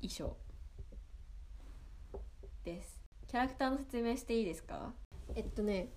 [0.00, 0.36] 衣装
[2.64, 2.98] です。
[3.26, 4.92] キャラクターの説明していいですか？
[5.34, 5.88] えっとね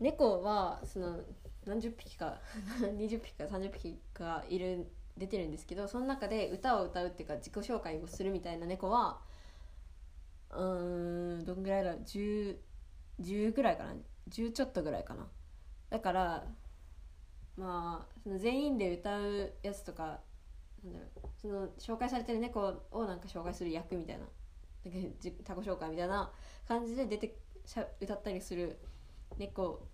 [0.00, 1.20] 猫はその
[1.66, 2.40] 何十匹か
[2.80, 4.86] 20匹か30匹かいる
[5.18, 9.20] 出てるんですけどその中で歌を歌うっていうか自己紹介をするみたいな猫は
[10.50, 10.64] う
[11.40, 12.56] んどんぐらいだろう 10,
[13.20, 13.94] 10ぐらいかな。
[14.30, 15.26] 10ちょっとぐらいかな。
[15.90, 16.46] だから
[17.56, 20.20] まあその全員で歌うやつとか
[20.84, 24.24] なんだろうその紹介されてる猫をなんか紹介する役みたいな。
[24.84, 26.30] なんか自己紹介みたいな
[26.66, 28.78] 感じで出てしゃ歌ったりする
[29.36, 29.86] 猫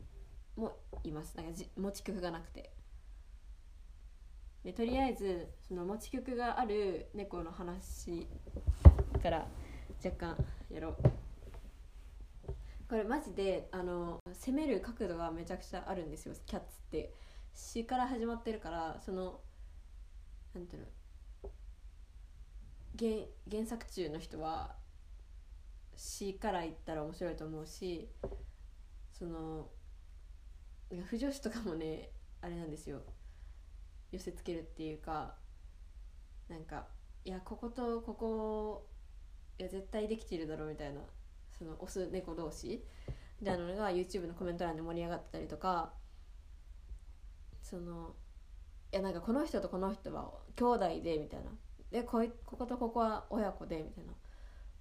[0.57, 1.37] もいます。
[1.37, 2.71] なんかじ持ち曲がなくて。
[4.63, 8.27] でとりあえずその持ち曲がある猫の話
[9.23, 9.47] から
[10.03, 10.37] 若干
[10.71, 10.97] やろう。
[12.89, 17.15] これマジであの攻める角度がめちゃくちゃあるんですよキャッツって。
[17.55, 19.41] 詩から始まってるからその
[20.55, 20.89] なんていうの
[22.99, 23.11] 原
[23.51, 24.75] 原作中の人は
[25.97, 28.09] 詩から言ったら面白いと思うし
[29.13, 29.69] その
[30.91, 33.01] なんか不女子とかもねあれなんですよ。
[34.11, 35.35] 寄せつけるっていうか
[36.49, 36.87] なんか
[37.25, 38.87] いやこことここ
[39.59, 41.01] いや絶対できてるだろうみたいな。
[41.59, 42.85] そのオス猫同士。
[43.41, 43.59] みたい。
[43.59, 45.93] なのが YouTube のコメント欄で盛り上がってたりとか
[47.63, 48.15] その
[48.93, 51.51] いやなんかこの人とこの人は兄弟でみたいな。
[51.91, 54.13] でこいこことここは親子でみたいな。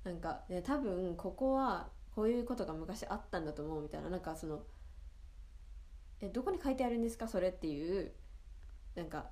[0.04, 4.10] なんかで多分ここはこういうことが昔あったんだと思うみたいな。
[4.10, 4.64] なんかその
[6.22, 7.28] えどこに書いてあるんですか？
[7.28, 8.12] それっていう
[8.96, 9.30] なんか、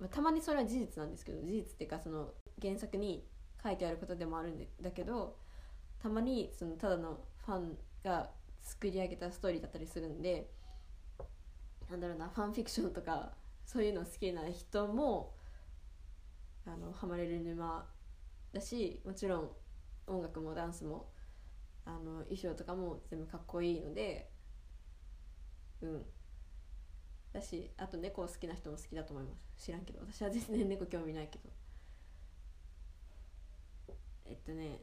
[0.00, 3.26] まあ、たまにそれは事実なんですけど事実っていうかその原作に
[3.62, 5.36] 書いてあることでもあるんだけど
[6.02, 10.50] たまにそのただのファンが作り上げたストーリーだったりするんで
[11.90, 13.32] なんだろうなファンフィクションとか
[13.64, 15.34] そういうの好きな人も
[16.66, 17.86] あのハマれる沼
[18.52, 19.50] だしもちろん
[20.06, 21.06] 音楽もダンスも
[21.84, 24.28] あの衣装とかも全部かっこいいので
[25.82, 26.02] うん。
[27.32, 29.66] だしあと猫好きな人も好きだと思います。
[29.66, 30.00] 知らんけど。
[30.00, 31.50] 私は全然猫興味ないけど。
[34.26, 34.80] えっとね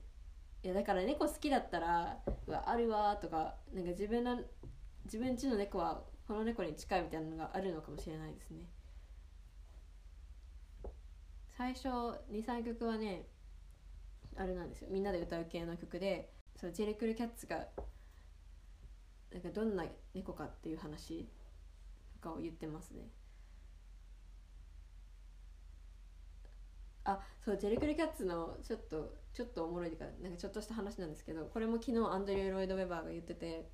[0.61, 4.43] いやだから猫好きだったら「うわあるわ」とかなんか自分の
[5.05, 8.65] 自分家の猫はこの猫に近いみたいなのがあるのかもしれないですね。
[11.49, 11.87] 最初
[12.29, 13.25] 23曲はね
[14.35, 14.89] あれなんですよ。
[14.91, 17.67] みんなで歌う系の曲でそうジェリクルキャッツが
[19.31, 21.29] なんかどんな猫かっていう話
[22.13, 23.09] とかを言ってますね。
[27.05, 33.69] あそうジェリクルキャッツのちょっとちょっとおもろいというかなんかちょっとした話なんですけどこれも昨日アンドリュー・ロイド・ウェバーが言ってて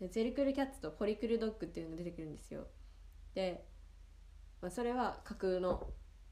[0.00, 2.66] ジェリクルキャッツとポリクルドッグっていうのが出てくるんですよ。
[3.34, 3.66] で、
[4.62, 5.88] まあ、それは架空の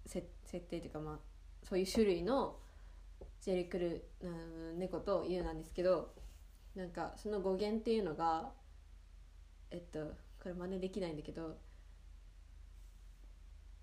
[0.06, 1.18] 設定というかまあ
[1.62, 2.56] そういう種類の
[3.42, 4.28] ジェリクル、う
[4.74, 6.14] ん、猫というなんですけど
[6.74, 8.52] なんかその語源っていうのが
[9.70, 11.58] えっとこれ真似できないんだけど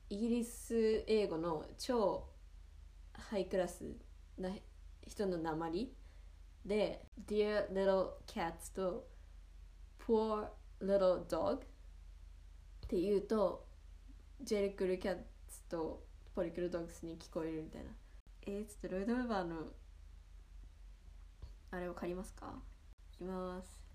[0.10, 2.28] イギリス英語の超
[3.14, 3.84] ハイクラス
[4.38, 4.50] な
[5.06, 5.92] 人の鉛
[6.66, 9.08] で Dear Little Cats と
[10.00, 10.48] Poor
[10.82, 11.60] Little Dog っ
[12.88, 13.66] ていうと
[14.42, 15.16] ジェリクルキャッ
[15.48, 16.04] ツと
[16.36, 17.90] ポリクルドッグスに聞こえるみたいな
[18.48, 19.56] えー、ちょっとロイド・ウェバーの
[21.72, 22.54] あれを借りますか
[23.14, 23.86] いきます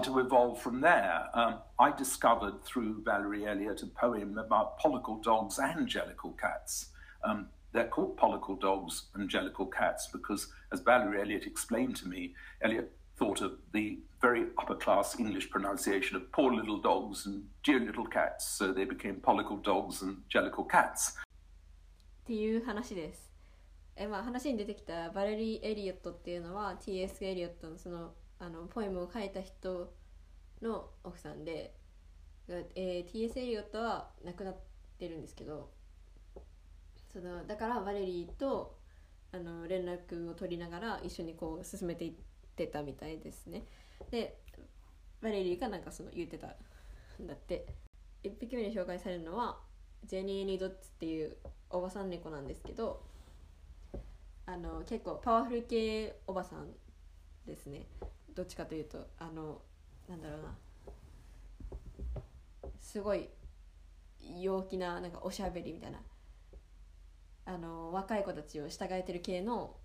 [0.00, 1.28] to evolve from there.
[1.34, 6.90] Um, I discovered through Valerie Elliott a poem about pollicle dogs and jellicle cats.
[7.22, 12.33] Um, they're called pollicle dogs and jellicle cats because, as Valerie Elliott explained to me,
[12.61, 17.79] Elliott thought of the very upper class English pronunciation of poor little dogs and dear
[17.79, 21.17] little cats, so they became pollicle dogs and jellicle cats.
[22.23, 23.29] っていう話です
[23.95, 27.25] え、まあ、話に出てきたバレリー・エリオットっていうのは T.S.
[27.25, 29.91] エリオットのそのあのポエムを書いた人
[30.61, 31.73] の奥さんで、
[32.47, 33.37] えー、T.S.
[33.39, 34.57] エリオットは亡くなっ
[34.97, 35.71] てるんですけど
[37.14, 38.76] そのだからバレリーと
[39.32, 42.12] あの連絡を取りながら一緒にこう進めていっ
[42.56, 43.64] てたみたいですね。
[44.10, 44.38] で
[45.22, 46.48] バレリーがなんかその言ってた
[47.22, 47.66] んだって。
[48.24, 49.58] 1匹目に紹介されるのは
[50.06, 51.36] ジェニー・ニドッツっていう
[51.70, 53.02] おばさん猫なんですけど
[54.46, 56.72] あの結構パワフル系おばさん
[57.46, 57.86] ですね。
[58.34, 59.60] どっちかというとあの
[60.08, 60.54] なんだろうな。
[62.80, 63.28] すごい
[64.38, 65.98] 陽気ななんかおしゃべりみたいな。
[67.46, 69.76] あの若い子たちを従えてる系の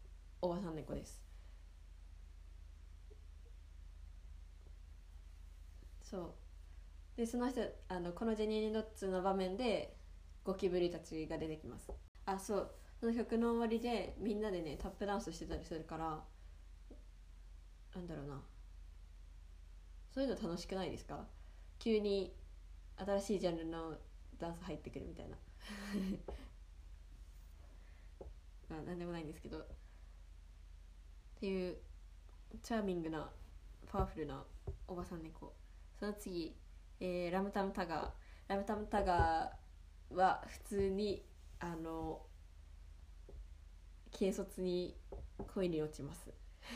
[0.41, 1.21] おばさん猫です。
[6.03, 6.31] そう。
[7.17, 9.95] でその人あのこのジェニー・ドッツの場面で
[10.43, 11.91] ゴキブリたちが出てきます。
[12.25, 12.71] あそう。
[12.99, 16.23] その曲の終わりでみんなでねタップダンスしてたりするから
[17.95, 18.41] なんだろうな。
[20.13, 21.25] そういうの楽しくないですか？
[21.77, 22.33] 急に
[22.97, 23.93] 新しいジャンルの
[24.39, 25.37] ダンス入ってくるみたいな。
[28.69, 29.65] まあ何でもないんですけどっ
[31.39, 31.77] ていう
[32.61, 33.29] チャーミングな
[33.91, 34.43] パワフルな
[34.87, 35.53] おばさん猫。
[35.99, 36.55] その次、
[36.99, 38.09] えー、ラムタムタガー。
[38.47, 41.23] ラムタムタガーは普通に
[41.59, 42.21] あの
[44.11, 44.95] 軽率に
[45.53, 46.33] 恋に落ちます。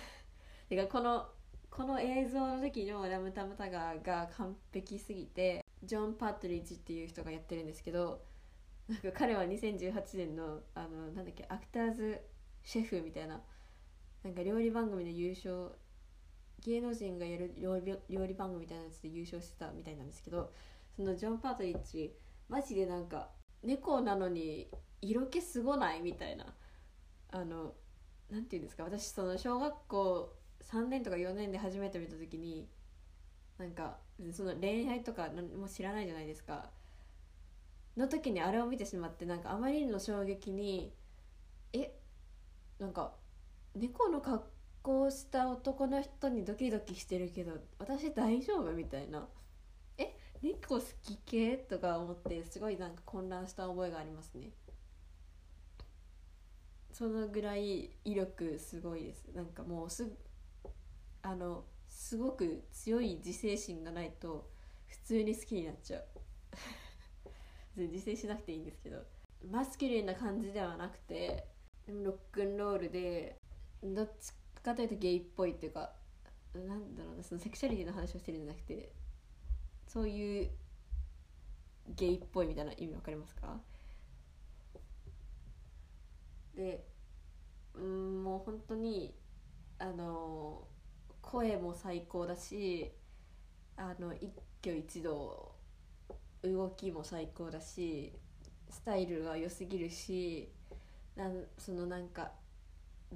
[0.69, 1.29] てかこの
[1.69, 8.23] この映像の時のラムタムタガーが完璧すぎてジョン・パートリッジっていう人がやってるんですけど
[8.89, 12.21] なんか彼は2018年のあのなんだっけアクターズ
[12.63, 13.41] シェフみたいな
[14.23, 15.71] なんか料理番組で優勝
[16.61, 20.51] 芸能人がやる料理料理番組みたいなやつで優勝してたみたいなんですけど
[20.95, 22.13] そのジョン・パートリッジ
[22.49, 23.29] マジでなんか
[23.63, 24.69] 猫なのに
[25.01, 26.45] 色気すごないみたいな
[27.31, 27.73] あの
[28.29, 32.67] なんていうんですか私その小学校3年とか4年で初めて見た時に
[33.57, 33.97] なんか
[34.31, 36.69] その恋愛とか何も知らないじゃないですか。
[37.97, 40.93] の時にあれを見てしまってなんかあまりの衝撃に
[41.73, 41.93] え
[42.79, 43.13] なんか
[43.75, 44.45] 猫の格
[44.81, 48.71] 好した男の人にドキドキしてるけど私大丈夫？
[48.73, 49.27] みたいな。
[49.97, 51.57] え猫好き系？
[51.57, 54.49] とか思ってすごいなんか混乱した覚えがありますね。
[56.91, 59.27] そのぐらい威力すごいです。
[59.33, 60.11] なんかもうす
[61.21, 64.49] あのすごく強い自制心がないと
[64.87, 66.03] 普通に好きになっちゃう。
[67.75, 68.97] 自制しなくていいんですけど
[69.51, 71.45] マスキュリンな感じではなくて
[71.85, 73.37] でもロックンロールで
[73.83, 75.91] どっちかというとゲイっぽいっていうか
[76.53, 78.91] なんだろうなそのセクシャリティの話をしてるんじゃなくて
[79.87, 80.49] そういう
[81.89, 83.59] ゲイっぽいみたいな意味わかりますか？
[86.55, 86.85] で
[87.73, 89.15] うんもう本当に
[89.79, 90.67] あの
[91.21, 92.91] 声も最高だし
[93.75, 95.51] あの一挙一動
[96.43, 98.13] 動きも最高だし
[98.69, 100.51] スタイルが良すぎるし
[101.15, 102.31] なんそのなんか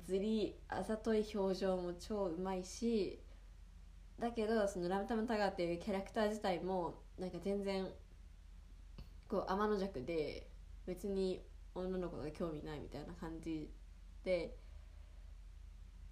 [0.06, 3.20] ずりあざとい表情も超うまいし
[4.20, 7.88] だけどそのラムタムタガーっていうキャラクター自体もなんか全然
[9.28, 10.48] こう天の弱で
[10.86, 11.42] 別に
[11.76, 13.70] 女の子が興味ないみたいな感じ
[14.24, 14.56] で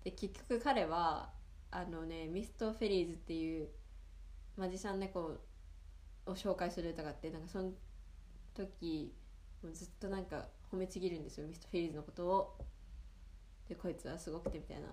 [0.03, 1.30] で結局彼は
[1.72, 3.68] あのねミストフェリーズっていう
[4.57, 5.39] マジシャン猫
[6.26, 7.71] を紹介する歌があってなんかその
[8.53, 9.13] 時
[9.63, 11.47] もうずっとなんか褒めちぎるんですよ。
[11.47, 12.57] ミストフェリーズのことを。
[13.69, 14.88] でこいつはすごくてみたいな。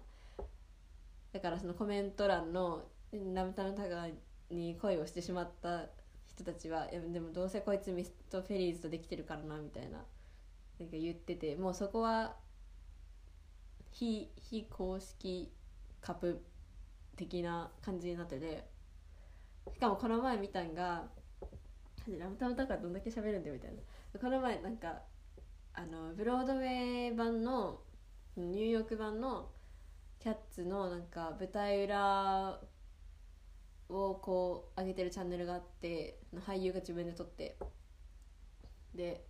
[1.32, 4.08] だからそのコメント欄のラムタムタガ
[4.50, 5.86] に恋をしてしまった
[6.26, 9.98] 人たちはいやでもどうせこいつミストフェリーズとできてるからなみたいな。
[10.78, 12.36] なんか言っててもうそこは
[13.90, 15.52] 非非公式
[16.00, 16.42] カップ
[17.16, 18.70] 的な感じになってて。
[19.72, 21.04] しかもこの前見たんが
[22.08, 24.20] ラムタムタからどんだけ喋るんだよみたいな。
[24.20, 25.02] この前なんか
[25.74, 27.80] あのブロードウェイ版の
[28.36, 29.50] ニューヨーク版の
[30.18, 32.60] キャッツのなんか舞台裏
[33.88, 37.56] をこう上げてるチャンネルがあって俳優が自分で撮って。
[38.94, 39.24] で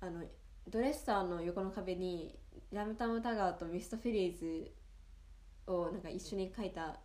[0.00, 0.24] あの
[0.68, 2.38] ドレッサーの横の壁に
[2.72, 4.72] ラムタムタガーとミストフィリーズ
[5.66, 6.98] をなんか一緒に描いた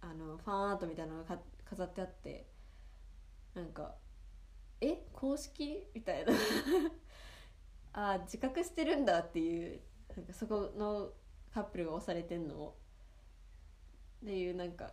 [0.00, 2.57] あのファンアートみたいなのが飾ってあって。
[3.58, 3.96] なんか
[4.80, 6.32] 「え公式?」みたいな。
[7.92, 9.80] あ自覚してるんだっていう。
[10.16, 11.12] なんかそこの
[11.52, 12.76] カップルが押されてんのを
[14.22, 14.92] っていうなんか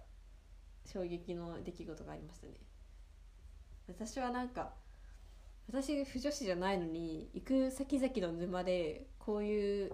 [0.86, 2.54] 衝撃の出来事がありましたね。
[3.88, 4.74] 私はなんか
[5.68, 9.92] 私不女子じゃないのに行く先々の沼でこういう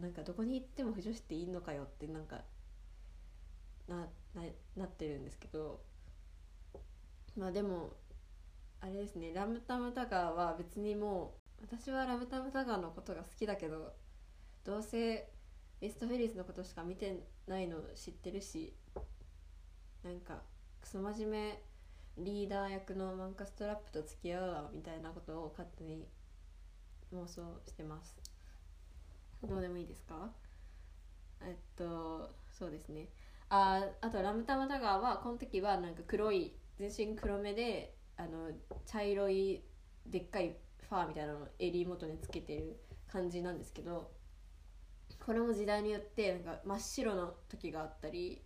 [0.00, 2.44] なんかどこに行っても不女子っていいのかよってなんか
[3.88, 4.42] なな
[4.76, 5.89] なってるんですけど。
[7.40, 7.96] まあでも
[8.82, 13.94] あれですねラムタムタガーは別にもう私はラムタムタガーのことが好きだけど
[14.62, 15.26] どうせ
[15.80, 18.74] ベストフェリスのことしか見てないの知ってるし
[20.04, 20.42] なんか
[20.82, 21.62] クソ真面目
[22.18, 26.06] リーダー役のマンカストラップと付き合うわみたいなことを勝手に
[27.14, 28.14] 妄想してます。
[29.42, 30.30] どうでもいいですか？
[31.40, 33.08] えっとそうですね。
[33.48, 38.50] ああとラムタムタガーはこの時はなんか黒い全身黒目であの
[38.86, 39.62] 茶色い
[40.06, 40.56] でっかい
[40.88, 44.10] ファーみたいなのを襟元につけてる感じなんですけど
[45.24, 48.40] これも時代によってなんか真っ白の時があったり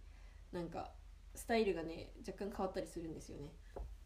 [0.51, 0.91] なんか
[1.37, 3.53] スタイルがね若干変わったりするんですよね。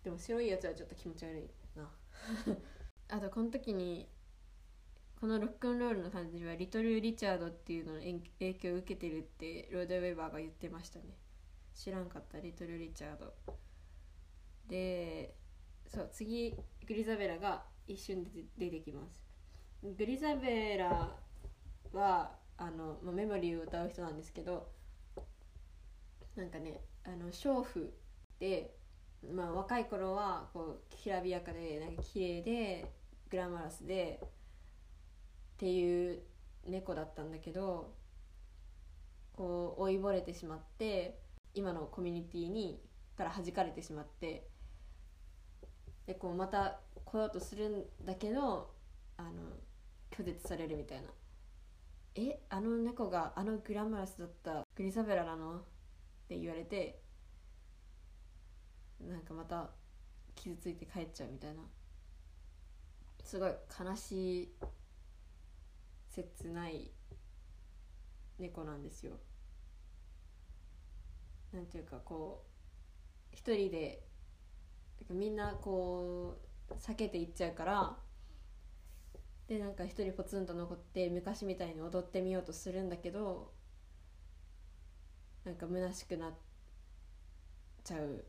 [0.05, 1.91] でも白いやつはちょっと気持ち悪いな。
[3.16, 4.09] あとこの時に
[5.18, 11.16] このロックンロールの感じはリトル・リチャードっていうのの影響を受けてるってロード・ウェバーが言ってましたね。
[11.74, 13.33] 知らんかったリトル・リチャード。
[14.69, 15.35] で
[15.87, 16.55] そう次
[16.87, 19.23] グリザベラが一瞬で出てきます。
[19.83, 21.16] グリザベラ
[21.93, 24.69] はあの、まあ、メモリーを歌う人なんですけど
[26.37, 27.93] なんかねあの娼婦
[28.41, 28.75] で、
[29.33, 32.93] まあ、若い頃はこうきらびやかでなんか綺麗で
[33.31, 34.29] グラマラスでっ
[35.59, 36.23] ていう
[36.66, 37.95] 猫だったんだけど
[39.33, 41.21] こう老いぼれてしまって
[41.55, 42.81] 今のコミュニティに
[43.16, 44.47] から弾かれてしまって
[46.09, 48.71] でこうまた来ようとするんだけど
[49.19, 49.31] あの
[50.11, 51.09] 拒絶されるみたいな
[52.17, 55.63] 「えあの猫があのグラマラスだったグリザベラなの?」っ
[56.27, 57.03] て言われて
[58.99, 59.69] なんかまた
[60.35, 61.63] 傷ついて帰っちゃうみたいな。
[63.23, 64.55] すごい悲しい
[66.09, 66.91] 切ない
[68.39, 69.13] 猫なんですよ。
[71.53, 72.47] なんていうかこ
[73.31, 74.08] う一人で
[75.11, 76.36] みんなこ
[76.70, 77.96] う避けていっちゃうから
[79.46, 83.51] でなんか一人ポツンと残って昔みたいに踊ってみようとするんだけど
[85.44, 86.32] なんか虚しくなっ
[87.82, 88.24] ちゃう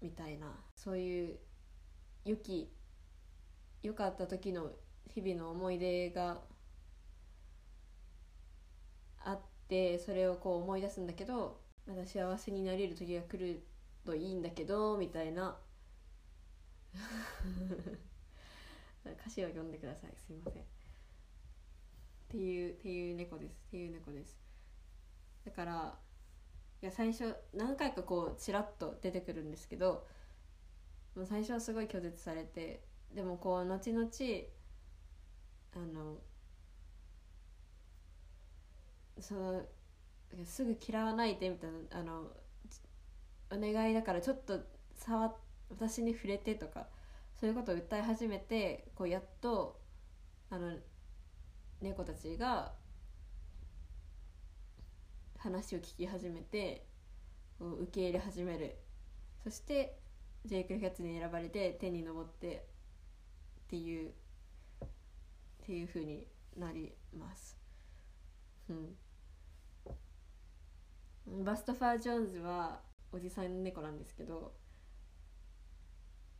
[0.00, 1.38] みたいなそういう
[2.24, 2.72] 良き
[3.82, 4.70] 良かった時の
[5.08, 6.40] 日々の思い出が
[9.22, 13.62] あってそれをこう思い出すんだけどまた幸せになれる時が来る
[14.04, 15.56] といいんだけどみたいな。
[19.04, 20.10] 歌詞を読んでください。
[20.26, 20.62] すいません。
[20.62, 20.66] っ
[22.28, 23.52] ていうっていう猫です。
[23.68, 24.38] っていう猫です。
[25.44, 25.98] だから
[26.82, 30.06] いや最初何回かこうちらっと出てくるんですけど
[31.14, 32.82] もう最初はすごい拒絶されて
[33.14, 34.08] でもこう後々
[35.74, 36.16] あの
[39.18, 39.62] その
[40.44, 42.28] すぐ嫌わないでみたいなあの
[43.50, 44.60] お願いだからちょっと
[44.96, 45.34] 触
[45.70, 46.86] 私に触れてとか
[47.38, 49.80] そういうことを訴え始めてこうやっと
[50.50, 50.72] あの
[51.80, 52.72] 猫たちが
[55.38, 56.84] 話を聞き始めて
[57.58, 58.76] こう受け入れ始める
[59.42, 59.98] そして
[60.44, 62.66] ジェイク・キャッツに選ばれて天に昇って
[63.64, 64.12] っていうっ
[65.64, 66.26] ていう風に
[66.56, 67.56] なります。
[68.68, 68.96] うん
[71.44, 72.80] バストファー・ジョーンズは
[73.12, 74.52] おじさん猫なんですけど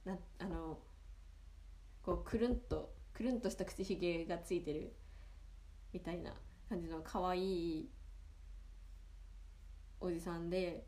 [0.05, 0.79] なあの
[2.03, 4.93] こうくるんとくるんとした口ひげがついてる
[5.93, 6.33] みたいな
[6.69, 7.91] 感じの可愛い
[10.01, 10.87] おじさんで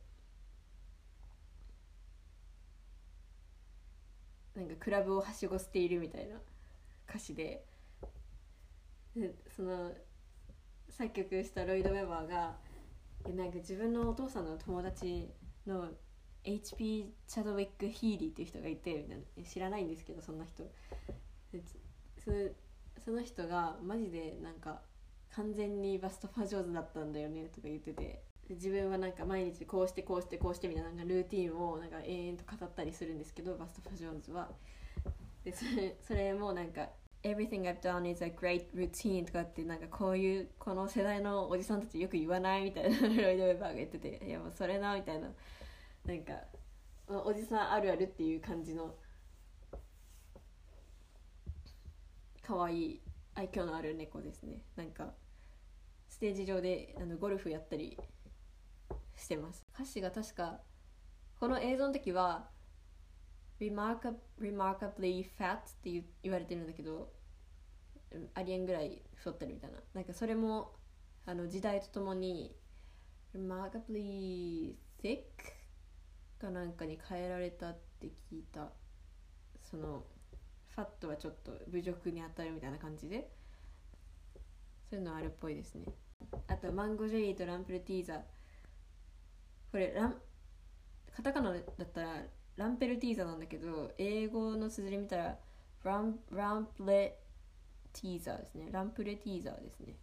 [4.55, 6.37] なんかクラブをはしごしているみたいな
[7.09, 7.64] 歌詞で
[9.16, 9.93] でその
[10.89, 12.57] 作曲したロイド・ウェバーが
[13.35, 15.30] なんか自分のお父さんの友達
[15.66, 15.90] の
[16.44, 19.44] HP チャドウィック・ヒーリーっていう人がいてみたいな。
[19.48, 20.64] 知らないんですけどそんな人。
[23.04, 24.82] その人がマジでなんか
[25.30, 28.24] 完全にバストファ上手だったんだよねとか言ってて。
[28.50, 34.50] 自分はなんか毎日こうしてこうしてこうしてみたいななんかルーティンをなんか延々と語ったりするんですけどバストファジョーンズは。
[35.44, 36.88] でそれそれもなんか
[37.24, 45.32] Everything I've done is a great routine とかってなんかこういうこの世代のおじさんたちよく言わないみたいなロイド・ウェバーが言ってて いやもうそれなみたいな
[46.04, 46.32] なんか
[47.06, 48.96] おじさんあるあるっていう感じの
[52.42, 53.00] 可愛い
[53.34, 54.62] 愛嬌のある猫ですね。
[54.76, 55.14] なんか
[56.08, 57.96] ステージ上であのゴルフやったり
[59.16, 59.64] してます。
[59.74, 60.60] 歌詞が確か
[61.38, 62.50] この映像の時は
[63.62, 67.12] remarkab remarkably fat って言われてるんだけど
[68.34, 69.78] ありえんぐらい太ってるみたいな。
[69.94, 70.74] なんかそれも
[71.24, 72.54] あの時代とともに
[73.34, 75.22] remarkably thick
[76.40, 78.72] かなんかに変えられたって聞いた。
[79.62, 80.04] その
[80.74, 83.30] ファットはちょっと侮辱に当たるみたいな感じで。
[84.90, 85.86] そういうのあるっぽいですね。
[86.48, 88.22] あとマンゴージェリーとランプルティーザ
[89.70, 90.16] これラン
[91.16, 92.22] カタカナだったら
[92.62, 95.36] ランペルティーザなんだけど英語の綴り見たら
[95.82, 97.18] ランランプレ
[97.92, 98.68] ティーザーですね。
[98.70, 99.96] ランプレティーザーですね。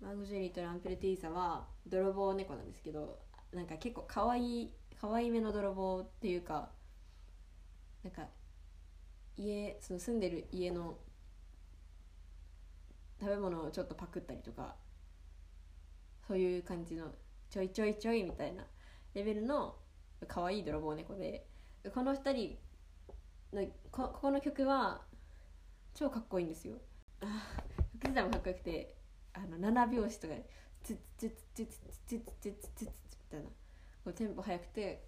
[0.00, 3.18] マンゴジェリーとランプレティーザは泥棒猫なんですけど
[3.52, 6.70] なんか結構かわいい可愛いめの泥棒っていうか
[8.02, 8.28] なんか
[9.36, 10.96] 家その住んでる家の
[13.20, 14.74] 食べ物をちょっとパクったりとか
[16.26, 17.12] そういう感じの
[17.50, 18.64] ちょいちょいちょいみたいな
[19.12, 19.74] レベルの
[20.26, 21.46] 可愛い泥棒猫で
[21.90, 22.58] この2人
[23.52, 25.02] のここの曲は
[25.94, 26.76] 超かっこいいんですよ。
[27.20, 27.26] あ
[28.00, 28.94] 曲自体もかっこよくて
[29.34, 30.34] あの7拍子とか
[30.82, 31.76] ツッツッツッツッ
[32.06, 32.92] ツッツッツッツッツッみ
[33.30, 33.46] たいな。
[33.48, 35.04] こうテンポ速くて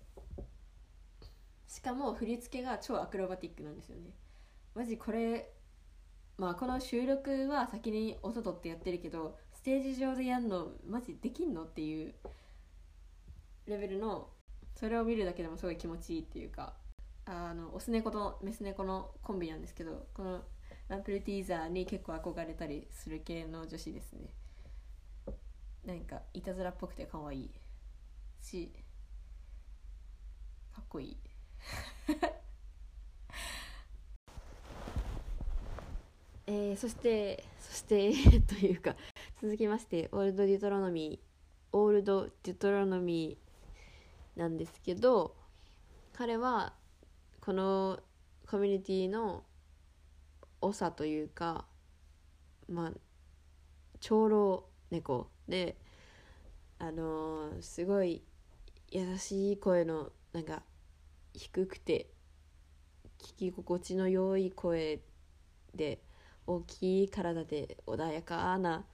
[1.66, 4.10] しかも振り付けが超アクロバティックなんですよね。
[4.74, 5.52] マジこれ
[6.36, 12.14] まあこの収録は先に音取ってやってるけどステージ上でやるのマジできんのっていう
[13.66, 14.30] レベルの
[14.80, 16.72] それを見るだけでもすごい気持ちいいっていうか
[17.26, 20.40] あのオス猫とメス猫のコンビなんですけどこの
[20.88, 24.30] ランプルティーザーに結構憧れたりする系の女子ですね。
[25.84, 27.50] なんかいたずらっぽくて可愛い。
[28.40, 28.72] し
[30.74, 31.16] かっこいい。
[36.46, 38.12] えー、そしてそして
[38.42, 38.96] というか
[39.40, 43.49] 続きましてオールド・デュトロノミーオールド・デュトロノミー
[44.40, 45.36] なんですけど
[46.14, 46.72] 彼は
[47.42, 48.00] この
[48.48, 49.44] コミュニティの
[50.62, 51.66] 長というか
[52.66, 52.92] まあ
[54.00, 55.76] 長老猫で
[56.78, 58.22] あのー、すごい
[58.90, 60.62] 優しい声のなんか
[61.34, 62.08] 低くて
[63.18, 65.00] 聞き心地の良い声
[65.74, 66.00] で
[66.46, 68.86] 大きい体で穏やかな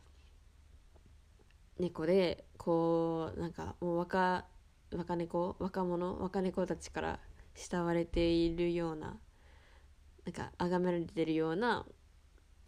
[1.79, 4.45] 猫でこうなんかもう若
[4.93, 7.21] 若猫若者若猫たちから
[7.55, 9.17] 慕われているような
[10.25, 11.87] なんか崇められてるような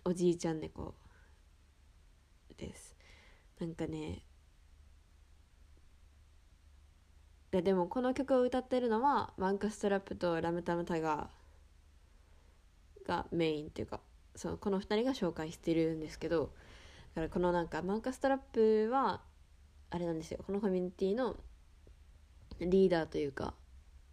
[0.05, 0.95] おじいちゃん猫
[2.57, 2.97] です。
[3.61, 4.23] なんかね
[7.51, 14.01] ででもこの曲を歌ってるのはマンカストラップとラムタムタガーがメインっていうか
[14.37, 16.53] そうこの2人が紹介してるんですけど
[17.15, 19.23] だからこのなんかマンカストラップは
[19.91, 20.41] あれなんですよ。
[20.47, 21.35] このコミュニティの
[22.61, 23.55] リーダーというか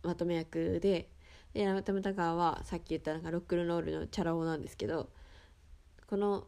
[0.03, 1.09] まとめ役で
[1.53, 5.09] でラムタムタガーはさっき言ったなんかロックルノールのチャラ男なんですけど
[6.07, 6.47] この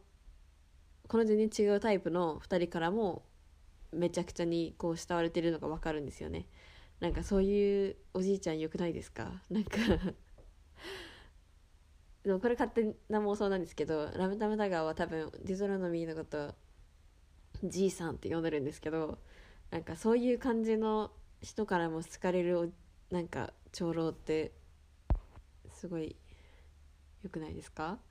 [1.08, 3.24] この全然違うタイプの2人からも
[3.92, 6.46] めちゃくちゃにこう慕われてるのが分かるんですよね。
[7.00, 9.40] なんかそういうおじいちゃんよくないですか？
[9.48, 9.78] なんか
[12.24, 16.54] でもこれ勝手な妄想なんですけどラムタムタガーは多分ディゾロノミーのこと
[17.64, 19.18] じいさんって呼んでるんですけど
[19.70, 21.10] なんかそういう感じの
[21.40, 22.72] 人からも好かれる
[23.10, 24.52] なんか長老って
[25.70, 26.16] すごい
[27.22, 27.98] よくないですか？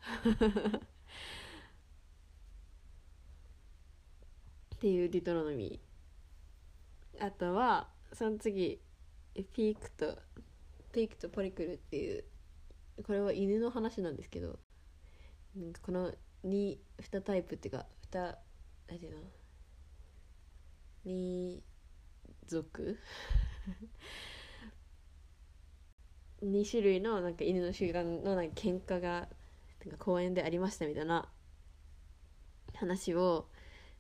[4.76, 7.26] っていうディトロノミー。
[7.26, 8.80] あとはその次
[9.34, 10.18] ピークと
[10.92, 12.24] ピークとポリクルっていう
[13.04, 14.60] これは犬の話なんですけど
[15.56, 16.14] なんかこの
[16.46, 18.38] 2, 2タイプっていうか2
[18.88, 19.24] 何ていうの
[21.06, 21.62] ？2
[22.48, 22.98] 族
[26.44, 29.28] 2種類のなんか犬の集団のなんか喧嘩が
[29.86, 31.30] なんか公園でありましたみたいな
[32.76, 33.48] 話を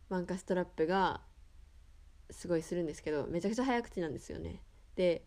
[0.09, 1.21] マンカストラップが
[2.29, 4.61] すごいするんですけどめちゃくちゃ早口なんですよね。
[4.95, 5.25] で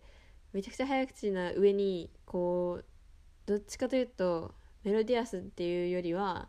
[0.53, 2.85] めちゃくちゃ早口な上にこう
[3.47, 4.55] どっちかというと
[4.85, 6.49] メロディアスっていうよりは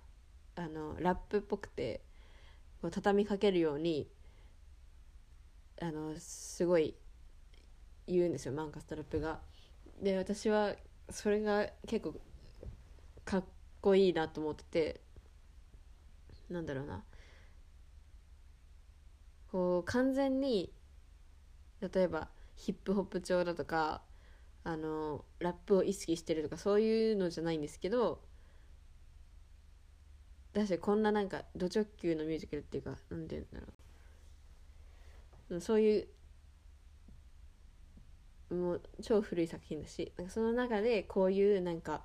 [0.55, 2.01] あのラップっぽくて
[2.81, 4.09] こう畳みかけるように
[5.81, 6.95] あのすごい
[8.07, 9.39] 言うんですよマンカストラップが。
[10.01, 10.75] で私は
[11.09, 12.19] それが結構
[13.25, 13.43] かっ
[13.81, 15.01] こいいなと思ってて。
[16.49, 17.03] なんだろうな。
[19.51, 20.71] こう完全に
[21.81, 24.01] 例えばヒップホップ調だとか
[24.63, 28.21] あのラップを意識してるとかそういうのじゃないんですけど
[30.53, 33.80] だしこんななんかド直球のミュージカルっていうかなんて言うんだろう。
[35.59, 36.07] そういう
[38.55, 42.01] もう超古い作品だしなんかその中でこういうなんか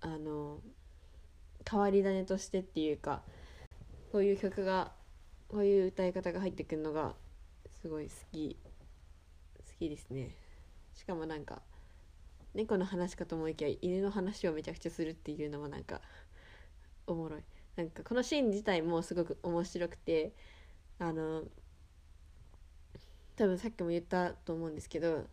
[0.00, 0.60] あの
[1.68, 3.22] 変わり種としてっていうか
[4.12, 4.92] こういう曲が
[5.48, 7.14] こういう歌い方が入ってくるのが
[7.80, 8.56] すごい好き
[9.56, 10.30] 好きですね。
[10.94, 11.62] しかもなんか
[12.54, 16.00] 猫の話かと思いきや犬の話をめちゃくちゃするっていうのもなんか
[17.06, 17.44] おもろい。
[17.76, 20.32] なんかこのシーン自体もすごく面白くて
[20.98, 21.44] あの
[23.36, 25.26] 多分さっきも言ったと思うんですけど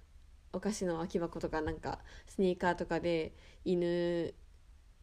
[0.54, 3.34] お菓子の空き箱とかなんかスニーカーとかで
[3.66, 4.34] 犬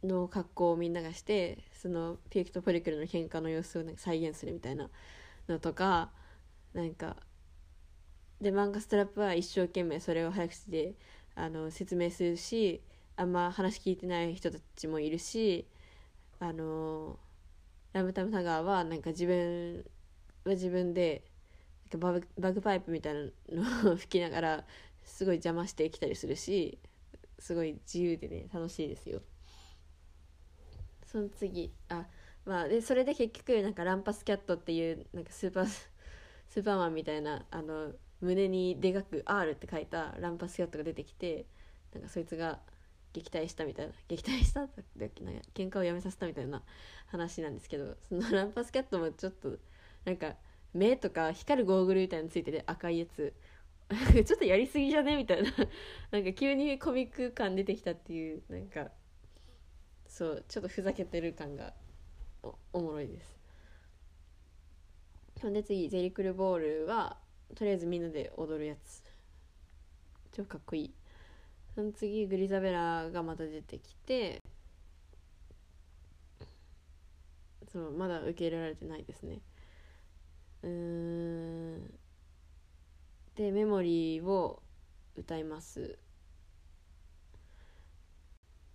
[0.03, 4.89] の格好をみんながしてそのピューキとポリクルの喧嘩の様子をなんか再現するみたいな
[5.49, 6.11] のとか
[6.75, 7.17] なんか
[8.41, 10.95] で漫画ストラップは一生懸命それを早口で
[11.35, 12.83] あの説明するし
[13.17, 15.67] あんま話聞いてない人たちもいるし
[16.41, 17.19] あの
[17.93, 19.85] ラムタムタガーはなんか自分
[20.45, 21.25] は自分で
[21.99, 23.21] バグバグパイプみたいな
[23.51, 24.65] のを吹きながら
[25.05, 26.79] すごい邪魔してきたりするし
[27.39, 29.21] すごい自由でね楽しいですよ。
[31.05, 32.07] その次あ
[32.47, 41.47] まあでそれで結局なんかランパスキャットっていうなんかスーパースーパーマンみたいなあの胸にでかく R って書いたランパスキャットが出てきて
[41.93, 42.61] なんかそいつが
[43.13, 44.63] 撃退したみたいな撃退した？
[44.63, 44.83] って
[45.23, 46.63] な喧嘩をやめさせたみたいな
[47.09, 49.59] 話なんですけどそのランパスキャットもちょっと
[50.05, 50.35] なんか
[50.75, 53.35] 目とか光るゴーグルみたいなのついてて赤いやつ。
[54.25, 55.51] ちょっとやりすぎじゃねみたいな。
[56.11, 58.91] なんか急にコミック感出てきたっていうなんか
[60.07, 61.75] そうちょっとふざけてる感が
[62.43, 63.39] おおもろいです。
[65.43, 67.19] ほんで次ゼリクルボールは
[67.55, 69.03] とりあえずみんなで踊るやつ。
[70.33, 70.95] 超かっこいい。
[71.75, 74.41] その次グリザベラがまた出てきて
[77.73, 79.41] そうまだ受け入れられてないですね。
[80.63, 81.95] うん。
[83.35, 84.63] でメモリーを
[85.17, 85.99] 歌います。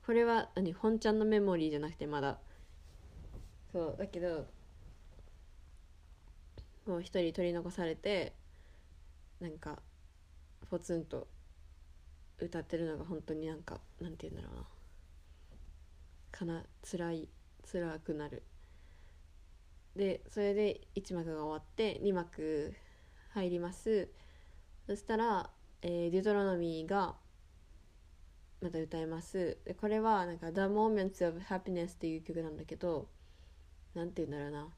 [0.06, 0.74] これは何？
[0.74, 2.40] 本ちゃんのメモリーじゃなくてまだ。
[3.72, 4.48] そうだけど
[6.86, 8.34] もう一人取り残されて
[9.40, 9.80] なんか
[10.70, 11.28] ポツンと
[12.40, 14.66] 歌ってるのが本当になんかなんて言うんだろうな。
[16.32, 17.30] かな辛い
[17.70, 18.44] 辛くなる。
[19.98, 22.74] でそれで1幕が終わって2幕
[23.32, 24.10] 入ります。
[24.86, 25.50] そしたら、
[25.82, 27.16] えー、デュトロノミーが
[28.62, 29.58] また歌います。
[29.66, 33.10] でこれはなんか「The Moments of Happiness」っていう曲なんだけど
[33.96, 34.74] なんて言うんだろうな。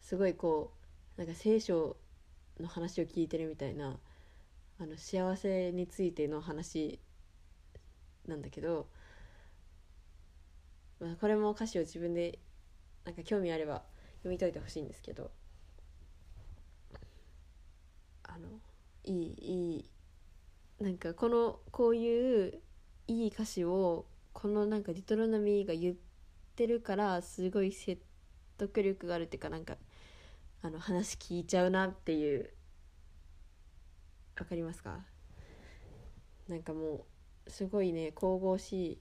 [0.00, 0.72] すごいこ
[1.16, 1.96] うなんか聖書
[2.60, 3.98] の話を聞いてるみたいな
[4.78, 7.00] あの幸せについての話
[8.26, 8.88] なんだけど、
[11.00, 12.38] まあ、これも歌詞を自分で
[13.04, 13.82] なんか興味あれば
[14.22, 15.30] 読み解いてほしいんですけど
[18.24, 18.48] あの
[19.04, 19.76] いいい
[20.80, 22.60] いなんかこのこういう
[23.08, 25.94] いい歌詞をこのなんかディトロノミーが言っ
[26.56, 28.02] てるからすごい説
[28.58, 29.76] 得力があるっていうかなんか
[30.62, 32.50] あの話聞いちゃうなっていう
[34.38, 35.04] わかりますか？
[36.48, 37.06] なんかも
[37.46, 39.00] うすごいね神々し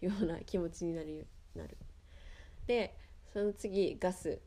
[0.00, 1.76] いような気持ちになるなる。
[2.66, 2.96] で
[3.32, 4.40] その次ガス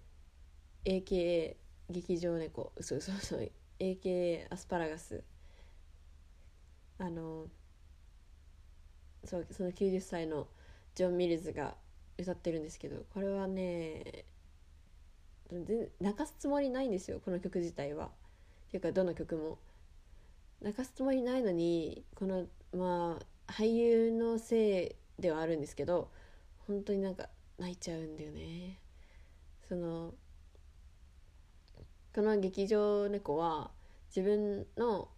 [0.86, 1.56] AKA
[1.90, 5.24] 劇場猫嘘嘘嘘 AKA アスパラガス
[7.00, 7.48] あの
[9.24, 10.48] そうその90歳の
[10.96, 11.76] ジョン・ミルズが
[12.18, 14.26] 歌ってるんですけどこれはね
[16.00, 18.06] 泣かすつもりないんですよこの曲自体は。
[18.06, 18.10] っ
[18.72, 19.60] ていうかどの曲も。
[20.62, 26.10] 泣かすつもりないのにこのまあ俳優のせいではあるんですけど
[26.68, 27.28] 本当になんか
[27.58, 28.80] 泣いちゃうんだよね。
[29.68, 30.14] その
[32.14, 33.72] この劇場猫は
[34.16, 35.10] 自分の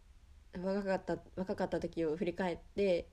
[0.58, 3.10] 若かった若かった時を振り返って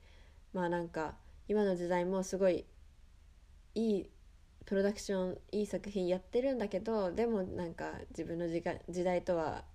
[0.53, 1.15] まあなんか
[1.47, 2.65] 今の時代もすごい
[3.75, 4.09] いい
[4.65, 9.65] プロダクションいい作品やってるんだけどでもなんか自分の時時代とは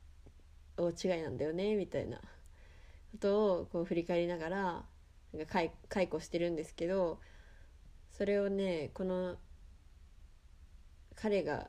[0.79, 2.21] 大違いなんだよねみたいな。
[3.13, 4.85] ことをこう振り返りながら
[5.33, 7.21] なんか解雇してるんですけど
[8.19, 9.37] それをねこの
[11.15, 11.69] 彼が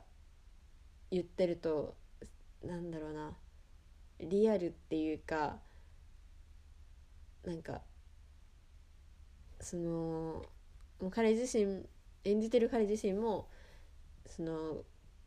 [1.12, 1.94] 言ってると
[2.64, 3.32] なんだろうな
[4.18, 5.58] リアルっていうか
[7.44, 7.80] なんか
[9.60, 10.44] その
[11.00, 11.84] もう彼自身
[12.24, 13.48] 演じてる彼自身も
[14.26, 14.78] その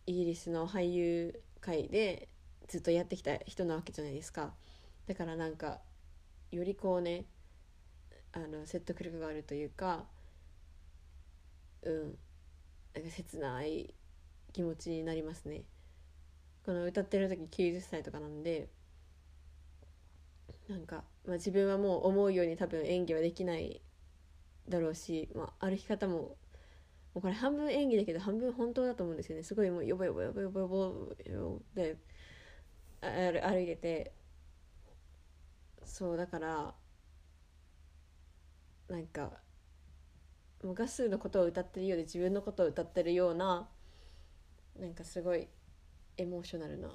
[0.05, 2.27] イギリスの俳優界で
[2.67, 4.53] ずっとやってきた人なわけじゃないですか。
[5.07, 5.79] だからなんか
[6.51, 7.23] よりこうね
[8.33, 10.03] あの説得力があるというか
[11.85, 12.17] うん。
[12.95, 13.93] なんか切ない
[14.53, 15.63] 気持ちになりますね。
[16.65, 18.69] この歌ってる時90歳とかなんで
[20.67, 23.81] なんか、まあ、自分はもう思うように多分演技はできない
[24.69, 26.37] だろうし、まあ、歩き方もも
[27.17, 29.43] うこれ半分演技だけど半分本当だと思うんですよね。
[29.43, 31.15] すごいもうヨボヨボヨボヨボヨボ
[31.75, 31.97] で
[33.01, 34.13] 歩いてて。
[35.85, 36.75] そうだから
[38.87, 39.42] なんか
[40.63, 43.67] もうガスのことを歌ってるようで自分のことを歌ってるような
[44.79, 45.47] なんかすごい
[46.17, 46.89] エモーショナルな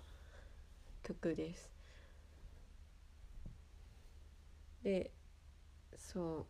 [1.03, 1.71] 曲です。
[4.83, 5.11] で
[5.97, 6.47] そ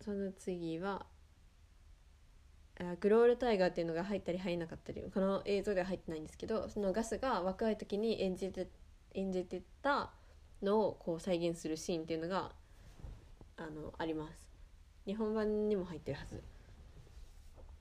[0.00, 1.06] うその次は
[2.78, 8.68] あグロールタイガーっていうのが入ったり入んなかったりこの映像では入ってないんですけどそのガスが若い時に演じて
[9.14, 10.10] 演じてた
[10.62, 12.52] のをこう再現するシーンっていうのが
[13.56, 14.48] あのあります。
[15.06, 16.42] 日本版にも入ってるはず。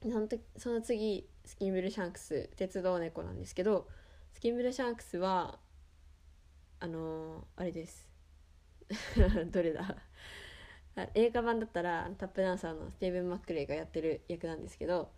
[0.01, 3.87] その時その次スキンブルシャンクス鉄道猫なんですけど
[4.31, 5.59] スキンブルシャンクスは
[6.79, 8.07] あのー、あれです。
[9.51, 9.97] どれだ？
[11.13, 15.11] 映画版だったらタップダンサーのスティーブン・マックレイがやってる役なんですけど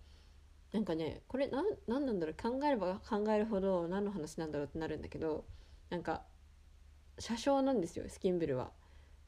[0.71, 2.35] なんかねこれな何なんだろう？
[2.35, 5.45] 考えれば考えるほど何の話なんだろうってなるんだけど
[5.89, 6.23] なんか
[7.19, 8.71] 車掌なんですよスキンブルは。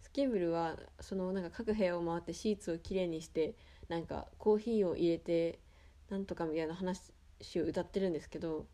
[0.02, 3.56] スキンブルはそのなんか各部屋を回ってシーツをきれいにして
[3.94, 5.60] なんかコーヒーを入れて
[6.10, 7.12] なんとかみたいな話
[7.58, 8.66] を歌ってるんですけど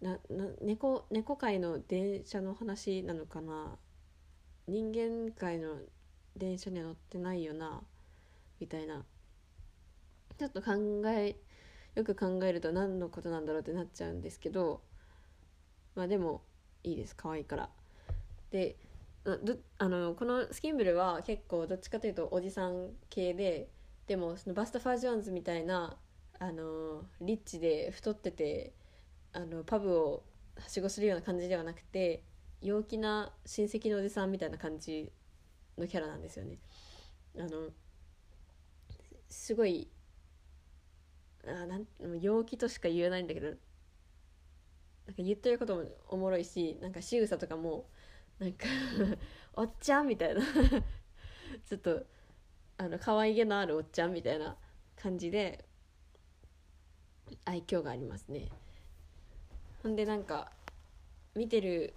[0.00, 3.76] なな猫猫界の電車の話なのかな？
[4.66, 5.76] 人間界の
[6.36, 7.82] 電車には乗ってないよな？
[8.58, 9.04] みたいな。
[10.36, 10.72] ちょっと考
[11.06, 11.36] え
[11.94, 14.80] よく考えると何のことなんだろうってなっちゃうんですけど
[15.94, 16.42] まあでも
[16.82, 17.14] いいです。
[17.14, 17.70] 可愛いから。
[18.50, 18.74] で
[19.78, 23.68] あのこのスキンブルは結構どっちかというとおじさん系で
[24.08, 25.96] でもそのバスト・ファー・ジョーンズみたいな
[26.38, 28.72] あのリッチで太ってて
[29.32, 30.22] あのパブを
[30.56, 32.22] はしごするような感じではなくて
[32.62, 35.12] 陽気な親戚のおじさんみたいな感じ
[35.76, 36.58] のキャラなんですよね。
[37.38, 37.68] あの
[39.28, 39.88] すごい
[41.46, 41.86] あなん
[42.20, 43.58] 陽気としか言えないんだけどなんか
[45.18, 47.86] 言ってることもおもろいしなんか仕草とかも
[48.38, 48.66] なんか
[49.54, 50.40] おっちゃんみたいな
[51.66, 52.06] ちょっと
[52.78, 54.56] あの可愛げのあるおっちゃんみたいな
[54.96, 55.64] 感じで
[57.44, 58.48] 愛嬌がありますね。
[59.82, 60.52] ほんでなんか
[61.34, 61.94] 見てる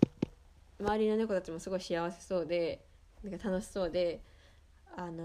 [0.79, 2.83] 周りの猫たちもすごい幸せそうで
[3.23, 4.21] なんか楽しそうで
[4.97, 5.23] あの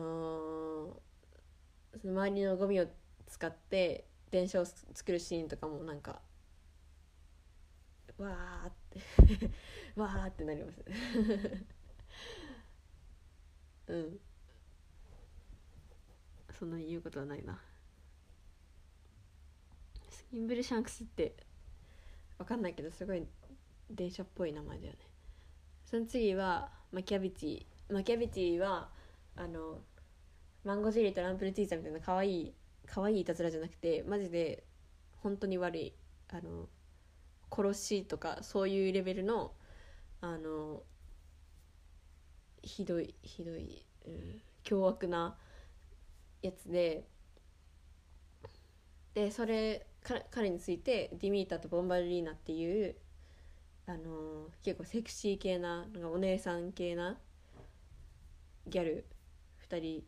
[1.97, 2.87] ー、その周りのゴミを
[3.27, 6.21] 使って電車を作るシーンとかもなんか
[8.19, 9.51] わーって
[9.97, 10.85] わーってなります。
[13.89, 14.21] うん。
[16.59, 17.59] そんな言うことはないな。
[20.11, 21.35] スキンブルシャンクスって
[22.39, 23.27] 分かんないけどすごい
[23.91, 24.99] 電車っぽい名前だよね。
[25.85, 28.89] その次はマキャビチマキャビチは
[29.37, 29.81] あの
[30.65, 32.55] マンゴジェリーとランプルティーザみたいな可愛い
[32.87, 34.65] 可愛いいたずらじゃなくてマジで
[35.23, 35.93] 本当に悪い
[36.29, 36.69] あの
[37.51, 39.53] 殺しとかそういうレベルの
[40.21, 40.83] あの
[42.63, 45.37] ひどいひどい、うん、凶悪な
[46.47, 47.05] やつで
[49.15, 49.87] でそれ
[50.31, 52.95] 彼についてディミータとボンバルリーナっていう
[53.87, 57.17] あの結構セクシー系ななんかお姉さん系な
[58.67, 59.07] ギャル
[59.71, 60.03] 2人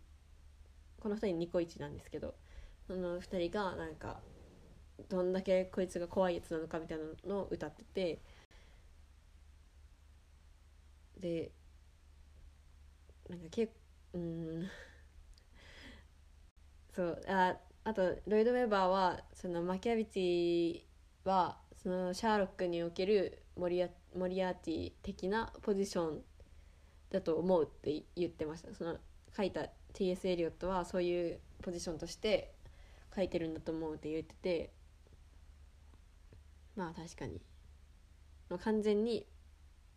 [1.01, 2.35] この2人ニコイチなんですけど
[2.87, 4.21] その2人がなんか
[5.09, 8.21] どんだけこいつが怖いやつなのかみたいなのを歌ってて
[11.21, 11.51] で
[13.29, 13.73] なんか結
[14.15, 14.67] うん
[16.99, 20.81] そうああとロイド・ウェバーはそのマキャビティ
[21.23, 26.21] はそのシャーロックにおけるモリアモリアーティ的なポジション
[27.11, 28.97] だと思うって言ってましたその
[29.37, 30.27] 書いた T.S.
[30.27, 32.53] エリオットはそういうポジションとして
[33.15, 34.71] 書いてるんだと思うって言ってて
[36.75, 37.41] まあ確かに、
[38.61, 39.25] 完全に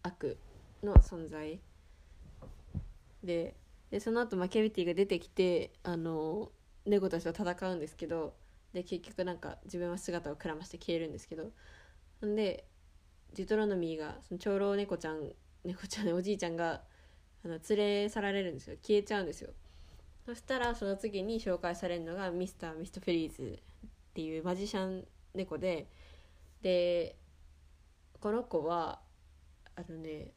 [0.04, 0.38] 悪
[0.84, 1.60] の存在
[3.24, 3.56] で
[3.90, 6.52] でその後マキャビティが出てきてあの
[6.86, 8.34] 猫たちと戦うんですけど
[8.74, 11.52] で結局なんか自分は姿をくらまして消えるんですけど
[12.26, 12.66] んで
[13.34, 15.32] ジュトロノミーがその長老猫ちゃん
[15.64, 16.84] 猫ちゃん おじいちゃんが
[17.44, 18.78] あの連れ去られるんですよ。
[18.82, 19.52] 消えちゃうんですよ。
[20.26, 25.88] そしたらその次に紹介されるのがミスター・ミスト・フェリーズっていうマジシャン猫で
[26.62, 27.16] で
[28.20, 29.02] この子は
[29.76, 30.34] あのね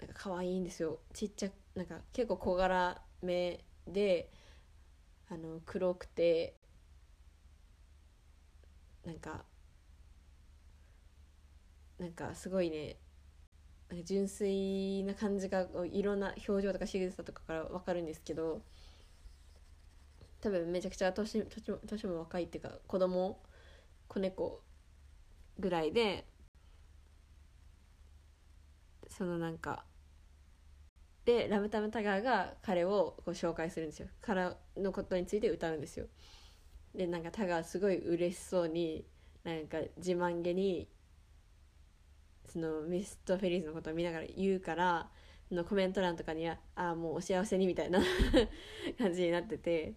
[0.00, 1.00] なんか可愛いんですよ。
[1.12, 4.30] ちっちゃなんか結構小柄めで
[5.30, 6.54] あの黒くて
[9.04, 9.44] なんか
[11.98, 12.96] なんかすごいね
[14.04, 18.62] 純粋な感じがいろんな表情とか仕草とかから分かるんですけど
[20.40, 23.40] 多分めちゃくちゃ年年も年も若いっていうか子供
[24.08, 24.60] 子猫
[25.58, 26.26] ぐらいで
[29.08, 29.84] そのなんか
[31.24, 34.08] でラムタムタガーが彼をこう紹介するんですよ。
[34.20, 36.06] 彼のことについて歌うんですよ。
[36.94, 39.04] でなんかタガーすごい嬉しそうに
[39.42, 40.88] なんか自慢げに
[42.46, 45.08] そのミストフェリーズのことを見ながら言うから
[45.50, 48.00] のコメント欄とかには「ああもうお幸せに」みたいな
[48.98, 49.94] 感じになってて。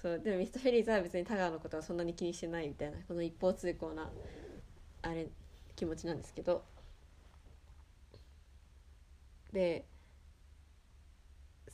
[0.00, 4.08] そうでもミストフェリーズは別にタガーのことはそんなに気にしてないみたいなこの一方通行な
[5.02, 5.26] あれ
[5.74, 6.64] 気持ちなんですけど。
[9.52, 9.86] で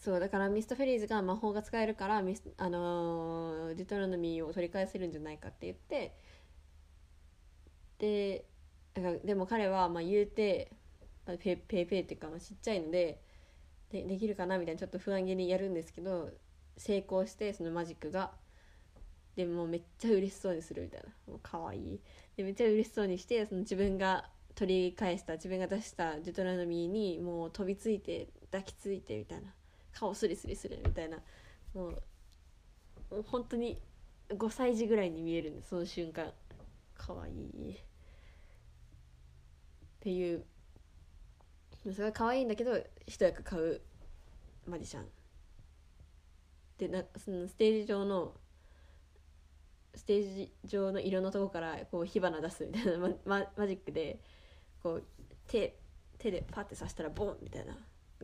[0.05, 6.15] そうだからミストフェリーズが魔法が使えるからミス、あのーデュトロノミーを取り返せるんじゃないかって言って
[7.99, 8.45] で
[8.93, 10.71] だかでも彼はまあ言うて
[11.39, 13.23] ペペーペーっていうかまあちっちゃいので
[13.91, 16.29] でできるかなみたいなちょっと不安げにやるんですけど
[16.77, 18.33] 成功してそのマジックが。
[19.37, 21.09] でもめっちゃ嬉しそうにするみたいな。
[21.27, 22.01] もう可愛い
[22.37, 29.55] でめっちゃ嬉しそうにしてその自分が取り返した自分が出したデュトラノミーにもう飛びついて抱きついてみたいな。
[29.99, 31.19] 顔スリスリするみたいな。
[31.75, 31.91] もう
[33.11, 33.81] もう本当に
[34.31, 36.33] 5歳児ぐらいに見えるんでその瞬間。
[36.97, 37.77] 可愛いいっ
[40.01, 40.45] ていう。
[41.93, 43.83] すごい可愛いんだけど一役買う
[44.67, 45.07] マジシャン。
[46.79, 48.35] でなそのステージ上の
[49.95, 52.99] ステージ上の色のとこからこう火花出すみたいな。
[52.99, 54.21] マママジックで
[54.83, 55.05] こう
[55.47, 55.79] 手
[56.19, 57.77] 手でパッて刺したらボンみたいな。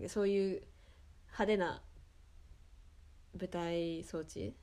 [0.09, 0.63] そういう
[1.33, 1.83] 派手な
[3.39, 4.55] 舞台装置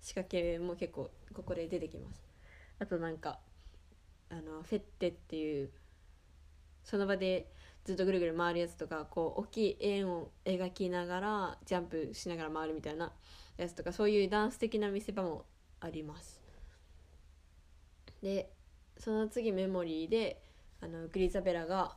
[0.00, 2.26] 仕掛けも結構ここで出てきます。
[2.78, 3.40] あとなんか
[4.30, 5.70] あのフェッテっていう
[6.82, 7.50] その場で
[7.84, 13.12] ずっとぐるぐる回るやつとかこう大きい円を描きながらジャンプしながら回るみたいな
[13.56, 15.46] やつとかそういうダンス的な見せ場も
[15.80, 16.42] あります。
[18.22, 18.50] で
[18.98, 20.42] その次メモリーで
[20.80, 21.96] あのグリザベラが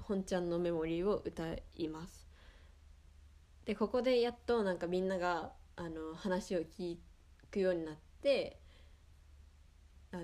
[0.00, 1.44] 本ちゃんのメモリーを歌
[1.76, 2.23] います。
[3.64, 6.98] でここでやっとなんかみんながあの話を聞
[7.50, 8.58] くようになって
[10.12, 10.22] あの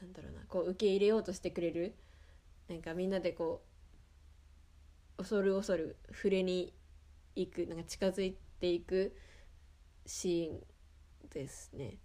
[0.00, 1.94] なんだろうなこう受け入れようとしてくれる
[2.68, 3.62] なんかみんなでこ
[5.16, 6.74] う恐る恐る触れに
[7.36, 9.16] 行くなんか近づいていく
[10.06, 10.60] シーン
[11.30, 11.98] ですね。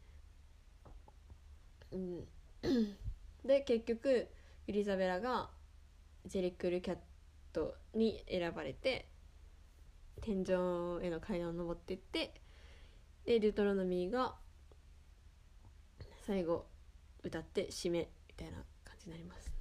[1.91, 2.28] うん、
[3.43, 4.28] で結局
[4.67, 5.49] エリザベラが
[6.26, 6.97] ジェリクル・キャッ
[7.60, 9.10] トに選ばれて
[10.22, 12.34] 天井への階段を登っていって
[13.26, 14.36] でデュトロノミーが
[16.26, 16.66] 最後
[17.24, 19.51] 歌って締めみたいな感じになります。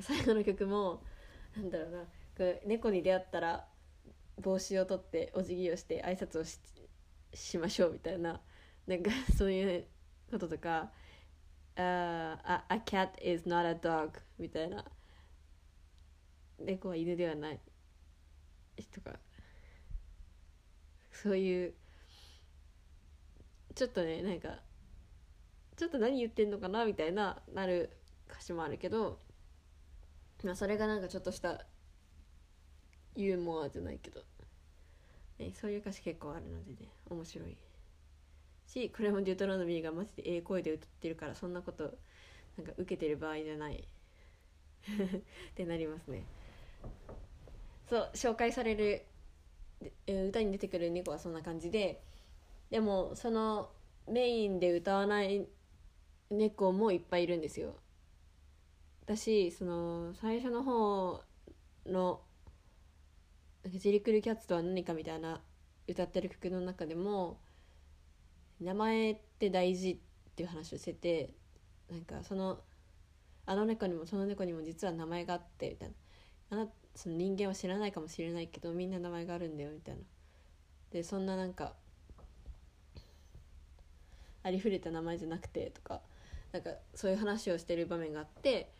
[0.00, 1.02] 最後の曲も
[1.56, 2.04] なんだろうな
[2.66, 3.64] 猫に出会ったら
[4.42, 6.58] 帽子を取ってお辞儀をして挨拶をし
[7.32, 8.40] しましょうみたいな
[8.86, 9.84] なんかそういう
[10.30, 10.90] こととか
[11.76, 14.84] 「uh, a, a cat is not a dog」みたいな。
[16.58, 17.60] 猫は犬ではない
[18.92, 19.18] とか
[21.12, 21.74] そういう
[23.74, 24.60] ちょっとねなんか
[25.76, 27.90] ちょっと何言ってんのかなみたいななる
[28.30, 29.18] 歌詞もあるけど、
[30.42, 31.66] まあ、それがなんかちょっとした
[33.14, 34.20] ユーモアじゃないけど、
[35.38, 37.56] ね、そういう歌詞結構あるのでね面白い
[38.66, 41.94] しこれもデュトロノミーがマジでええ声で歌ってるからそんなこと
[42.56, 43.86] なんか受けてる場合じゃない。
[44.86, 46.24] ってなりますね。
[47.88, 49.04] そう紹介される
[50.06, 52.02] 歌に出てくる猫はそんな感じで
[52.70, 53.70] でもその
[54.08, 55.46] メインで歌わない
[56.30, 57.76] 猫もいっぱいいるんですよ。
[59.04, 61.22] 私その最初の方
[61.86, 62.20] の
[63.66, 65.40] ジリクルキャッツとは何かみたいな
[65.86, 67.40] 歌ってる曲の中でも
[68.60, 71.34] 名前って大事っていう話をしてて
[71.88, 72.58] なんかその
[73.44, 75.94] あの猫にもその猫にも実は名前があってみたいな。
[76.50, 80.00] あなその人間は知らないかもしれないけどみんな名前があるんだよみたいな。
[80.90, 81.74] でそんななんか
[84.42, 86.00] ありふれた名前じゃなくてとか
[86.52, 88.70] なんかそういう話をしてる場面があって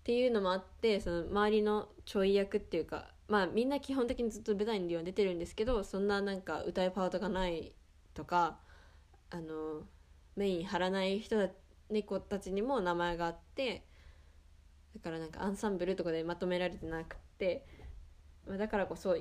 [0.00, 7.72] っていうのもあってその周りのちょい役っていうかまあみんな基本的にずっと舞台に出てるんですけどそんななんか歌うパートがない
[8.14, 8.58] とか
[9.30, 9.82] あの
[10.36, 11.48] メイン張らない人だ
[11.90, 13.82] 猫たちにも名前があって
[14.94, 17.66] だからなんかアンサンブルとかでまとめられてなくて、
[18.46, 19.16] まあ、だからこそ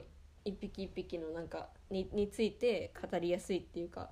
[0.46, 4.12] 一匹一匹のなんかにについて語りやすいっていうか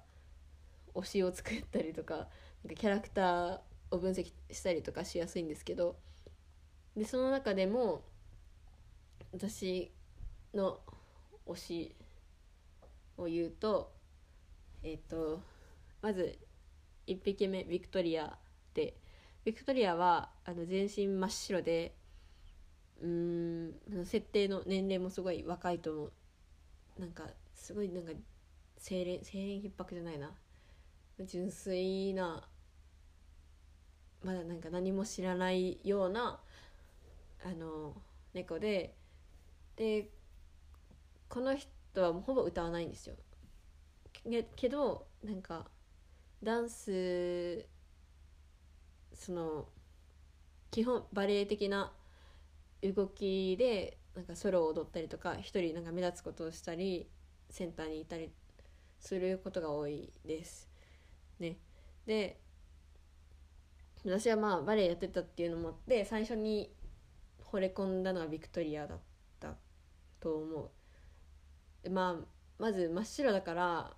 [0.95, 2.29] 推しを作ったりとかなんか
[2.75, 3.59] キャラクター
[3.91, 5.97] を分析したりとかしやすいんですけど
[6.95, 8.03] でその中でも
[9.33, 9.91] 私
[10.53, 10.79] の
[11.47, 11.95] 推し
[13.17, 13.93] を言うと
[14.83, 15.41] えっ、と
[16.01, 16.39] まず
[17.07, 18.37] 1匹目ビクトリア
[18.73, 18.95] で
[19.43, 21.95] ビクトリアはあの全身真っ白で
[23.01, 23.73] うん
[24.05, 26.11] 設定の年齢もすごい若いと思う。
[26.99, 27.23] なんか
[27.55, 28.11] すごいなんか
[28.83, 30.31] 清廉清廉逼迫じゃないな。
[31.25, 32.47] 純粋な
[34.23, 36.39] まだなんか何も知らないような
[37.43, 37.95] あの
[38.33, 38.95] 猫で
[39.75, 40.09] で
[41.27, 43.15] この人はもうほぼ歌わないんですよ。
[44.13, 45.67] けけどなんか
[46.43, 47.65] ダンス
[49.21, 49.67] その
[50.71, 51.91] 基本バレエ的な
[52.81, 57.07] 動きでなんかソロを踊ったりとか一人なんか目立つことをしたり
[57.51, 58.31] センターにいたり
[58.99, 60.67] することが多いです。
[61.39, 61.57] ね、
[62.07, 62.39] で
[64.03, 66.73] 私はまあバレエやってたっていうのもあって最初に
[67.51, 68.99] 惚れ込んだのはビクトリアだっ
[69.39, 69.53] た
[70.19, 70.71] と思
[71.85, 71.89] う。
[71.91, 72.25] まあ
[72.57, 73.93] まず真っ白だから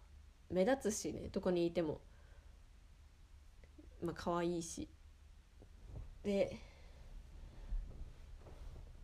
[0.50, 2.02] 目立つしねどこにいても
[4.02, 4.90] まあ可愛いし
[6.24, 6.58] で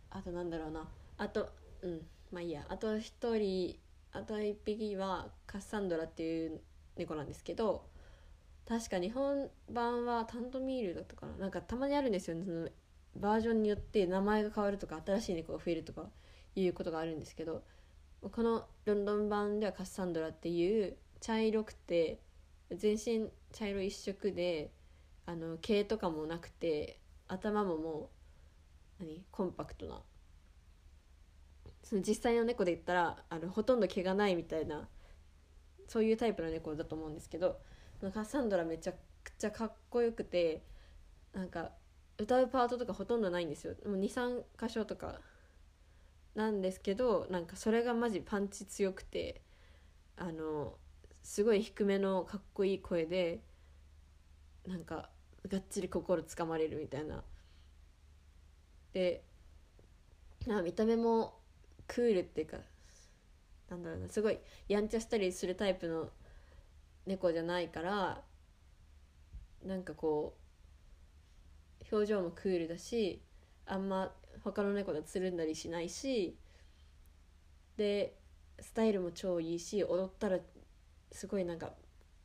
[0.09, 0.88] あとなんだろうな。
[1.17, 1.49] あと
[1.82, 2.01] うん
[2.32, 2.65] まあいいや。
[2.70, 3.78] あと一人
[4.11, 6.61] あと一匹はカッサンドラっていう
[6.95, 7.86] 猫なんですけど
[8.67, 11.34] 確か日本版はタントミールだったかな。
[11.38, 12.45] なんかたまにあるんですよね。
[12.45, 12.70] その
[13.15, 16.09] バージョンによって名前が変わるとか新しい猫が増えるとか
[16.55, 17.63] いうことがあるんですけど
[18.22, 22.20] このロンドン版ではカッサンドラっていう茶色くて
[22.72, 24.72] 全身茶色一色で
[25.26, 26.99] あの毛とかもなくて
[27.30, 28.09] 頭もも
[28.99, 29.23] う何？
[29.32, 30.01] コンパクトな。
[31.84, 34.89] その実際の猫で言ったらあのほとんど毛がないみたいな
[35.88, 37.57] そういうタイプの猫だと思うんですけど
[38.01, 38.97] カッサンドラめちゃく
[39.38, 40.63] ちゃかっこよくて
[41.34, 41.71] なんか
[42.17, 43.73] 歌うパートとかほとんどないんですよ。
[43.86, 45.21] 23箇所とか。
[46.36, 49.41] なんですけどなんかそれがマジパンチ強くて
[50.15, 50.77] あの
[51.23, 53.41] すごい低めのかっこいい声で
[54.67, 55.09] なんか
[55.47, 57.23] がっちり心つかまれるみたいな。
[58.93, 59.23] で
[60.47, 61.35] な見た目も
[61.87, 62.57] クールっていうか
[63.69, 66.09] なんだろうなすごいやんちゃしたりするタイプの
[67.05, 68.21] 猫じゃないから
[69.65, 70.35] なんかこ
[71.81, 73.21] う表情もクールだし
[73.65, 74.11] あんま
[74.43, 76.37] 他の猫とつるんだりしないし
[77.77, 78.15] で
[78.59, 80.39] スタイルも超いいし踊ったら
[81.11, 81.71] すごいなんか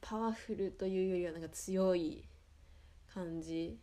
[0.00, 2.24] パワフルというよりはなんか強い
[3.14, 3.78] 感じ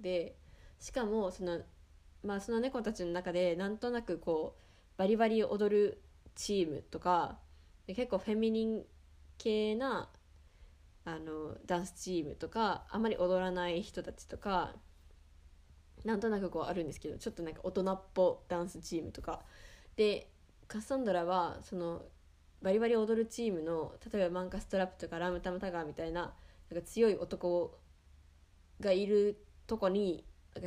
[0.00, 0.36] で
[0.78, 1.60] しかもその
[2.22, 6.02] まあその猫たちの中でなんとなくこうバリバリ踊る
[6.34, 7.38] チームとか
[7.86, 8.82] 結構フェミニン
[9.38, 10.08] 系な
[11.04, 14.74] あのダンスチームとかあんまり踊らない人たちとか
[16.04, 19.42] なんとなくこうあるんですけどちょっとなんか大人っぽダンスチームとか。
[19.96, 20.30] で
[20.68, 22.02] カッサンドラはその
[22.62, 26.32] バリバリ踊るチームの例えばマンカストラップとかラムタムタガーみたいな
[26.70, 27.78] なんか強い男
[28.82, 30.24] がいるとこに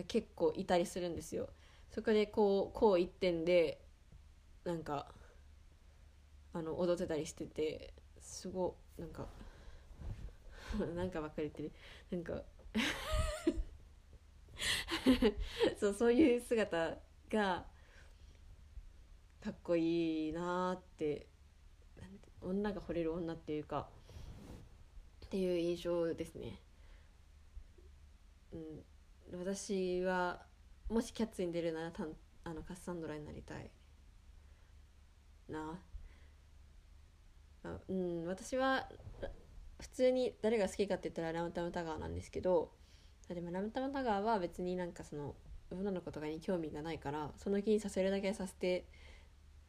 [0.08, 1.50] 結構いたりするんですよ。
[1.92, 3.80] そこでこうこう一点で
[4.64, 5.08] なんか
[6.54, 9.28] あの踊ってたりしててすごなんか
[10.96, 11.76] なんかばっかり言って
[12.12, 12.44] るなんか
[15.80, 16.98] そうそういう姿
[17.30, 17.66] が
[19.42, 21.28] かっこいいなーって
[22.42, 23.88] 女が惚れる女っていうか
[25.26, 26.65] っていう印象ですね。
[29.32, 30.42] うん、私は
[30.90, 32.14] もしキャッツに出るならたん
[32.44, 33.70] あのカッサンドラになりたい
[35.50, 35.80] な。
[37.64, 38.26] あうん。
[38.26, 38.88] 私は
[39.80, 42.72] 普通に誰が好きかって言ったらラムタムタガーなんですけど
[43.28, 45.36] でもラムタムタガーは別になんかその
[45.72, 48.86] 女の子とかに興味がないからその気にさせるだけさせて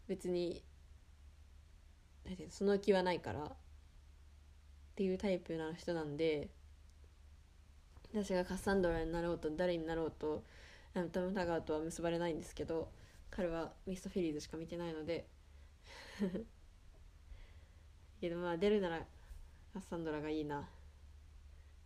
[0.07, 0.63] 別に
[2.51, 3.49] その気はないからっ
[4.95, 6.51] ていうタイプな人なんで
[8.13, 10.43] 私がカッサンドラになろうと誰になろうと
[10.95, 12.89] ラムタムタガーとは結ばれないんですけど
[13.31, 15.27] 彼はミストフィリーズしか見てないので。
[18.21, 19.07] けどまあ出るなら
[19.75, 20.61] カッサンドラがいいな。
[20.61, 20.65] っ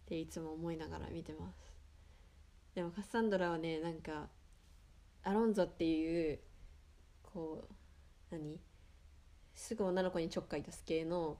[0.06, 1.72] ていつも思いながら見てます。
[2.74, 4.28] でもカッサンドラはねなんか
[5.22, 6.40] アロンゾっていう
[7.22, 7.64] こ
[8.30, 8.60] う何？
[9.55, 11.38] すぐ女の子にちょっかい出す系の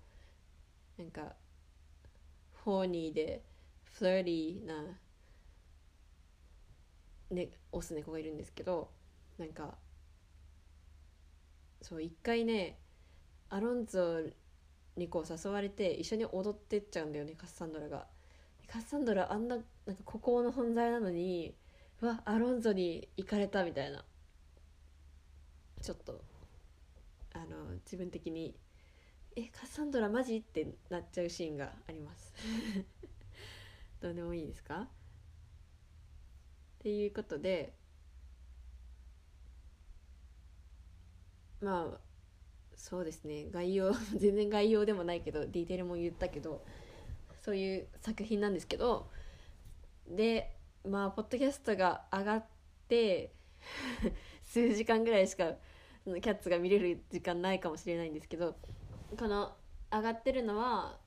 [0.99, 1.35] なんか
[2.65, 3.43] ホーニーで
[4.01, 4.99] フラーな、
[7.31, 8.89] ね、オス猫がいるんですけど
[9.39, 9.75] なんか
[11.83, 12.79] そう一回ね
[13.51, 14.23] アロンゾ
[14.97, 18.07] にこう誘われて一緒に踊ってっちゃうんだよねカッサンドラが。
[18.67, 21.55] カッサンドラあんななんか孤高の存在なのに
[22.01, 24.05] うわアロンゾに行かれたみたいな
[25.83, 26.23] ちょっと
[27.35, 28.55] あの自分的に
[29.37, 32.33] 「えカッサンドラマジ?」ってなっちゃうシーンがあります
[34.01, 34.81] どうでもいいですか？
[34.83, 34.89] っ
[36.83, 37.75] ていうことで
[41.61, 42.01] まあ
[42.75, 43.51] そうですね。
[43.51, 46.65] 概要 全然概要でもないけどディテールも言ったけど
[47.43, 49.11] そういう作品なんですけど
[50.09, 52.45] でまあポッドキャストが上がっ
[52.89, 53.35] て
[54.43, 55.53] 数時間ぐらいしか
[56.07, 58.57] キャッツが見れる時間ないかもしれないんですけど
[59.19, 59.55] この
[59.93, 60.99] 上がってるのは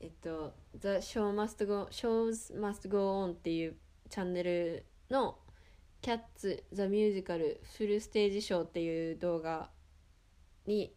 [0.00, 3.76] えっと「The Show Must Go Shows Must Go On」っていう
[4.08, 5.38] チャンネルの
[6.02, 9.70] 「キャッツ・ザ・ミュージカルフルステージショー」っていう動画
[10.66, 10.94] に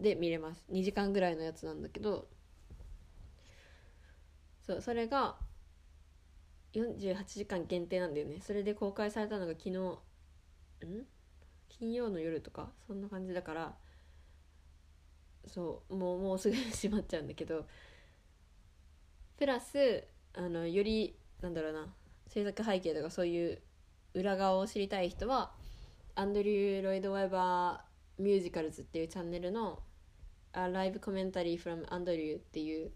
[0.00, 0.64] で見れます。
[0.70, 2.28] 2時間ぐらいのやつなんだけど。
[4.62, 5.36] そうそれが
[6.74, 8.40] 48時間限定なんだよね。
[8.40, 9.98] それで公開されたのが昨日ん？
[11.68, 12.72] 金曜の夜とか？
[12.86, 13.76] そんな感じだから
[15.46, 17.66] そうもうもうすぐ 閉まっちゃうんだけど。
[19.40, 20.04] プラス
[20.34, 21.86] あのよりなんだろうな
[22.28, 23.62] 制作背景とかそういう
[24.12, 25.52] 裏側を知りたい人は
[26.14, 29.82] アンドリュー・ロイド・ウェバー・ミュージカルズっていうチャンネルの
[30.52, 32.92] 「A Live Commentary from Andrew」っていう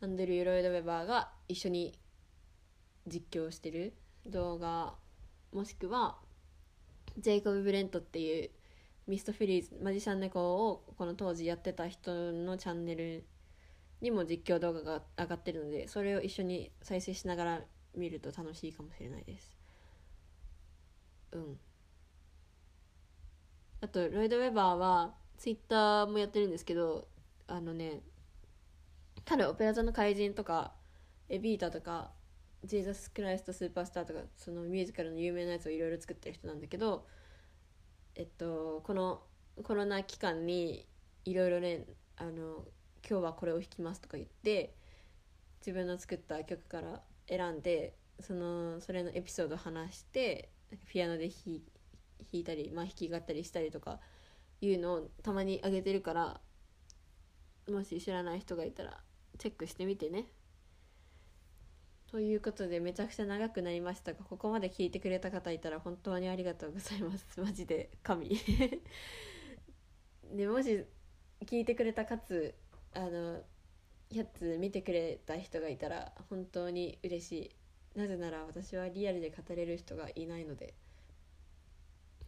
[0.00, 1.98] アンドリュー・ロイド・ウェバーが一緒に
[3.08, 3.92] 実況してる
[4.26, 4.94] 動画
[5.52, 6.20] もしくは
[7.18, 8.50] ジェイコブ・ブレントっていう
[9.08, 13.24] ミストフィリーズマジシャン猫をこの当時やってた人のチャンネル
[14.00, 17.60] にも実況動画が上がってるのでそれを一緒に再生しながら
[17.94, 19.56] 見ると楽しいかもしれないです。
[21.32, 21.58] うん。
[23.82, 27.08] あとロイド・ウェバーはツイッターもやってるんですけど
[27.46, 28.02] あのね
[29.24, 30.74] 彼オペラ座の怪人とか
[31.28, 32.10] エビータとか
[32.64, 37.06] ジーザス・クライスト・スーパースターとかそのミュージカルの有名なやつをいろいろ作ってる人なんだけど
[38.16, 39.22] えっとこの
[39.62, 40.86] コロナ期間に
[41.24, 41.86] いろいろね
[42.16, 42.64] あの
[43.08, 44.74] 今日はこれを弾きますとか言って
[45.60, 50.50] 自分の作った曲から選んでそのそれのエピソードを話して
[50.88, 51.60] ピアノで弾
[52.32, 53.98] いたり、まあ、弾き語ったりしたりとか
[54.60, 56.40] いうのをたまにあげてるから
[57.68, 58.98] もし知らない人がいたら
[59.38, 60.26] チェックしてみてね。
[62.10, 68.30] ということでめちゃくちゃ長くなりましたがここまで聞いてくれた方いたら本当にありがとうございます マジで神
[70.34, 70.84] でもし
[71.46, 72.52] 聞いてくれたかつ
[72.94, 73.42] あの
[74.10, 77.98] やつ見てくれた人がいたら本当に嬉しい。
[77.98, 80.74] なぜなら私はリアルで語れる人がいないので。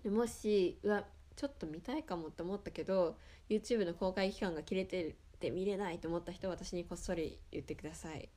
[0.05, 1.05] もしうわ
[1.37, 3.17] ちょっと見たいかもって思ったけど
[3.49, 8.29] YouTube の公開期間が切れてて見れないと思った人は私にこっそり言ってください。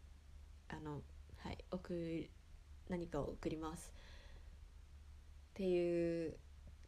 [0.70, 1.02] あの
[1.38, 1.94] はい送
[2.90, 3.94] 何かを送ります。
[5.52, 6.36] っていう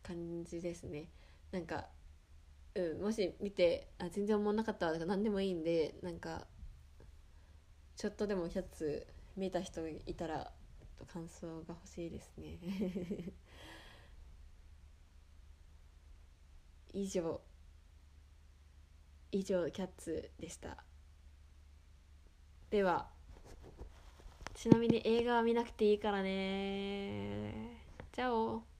[0.03, 1.09] 感じですね。
[1.51, 1.87] なんか
[2.77, 6.47] うんもし見てあ全然思わなかったわとか何でもいいんでなんか
[7.95, 9.05] ちょっとでもキャッツ
[9.35, 10.51] 見た人いたら
[11.11, 12.59] 感想が欲しいですね
[16.93, 17.41] 以上
[19.31, 20.83] 以上キャッツでした
[22.69, 23.09] では
[24.57, 27.77] ちなみに映画は見なくていいからね。
[28.11, 28.76] じゃあ。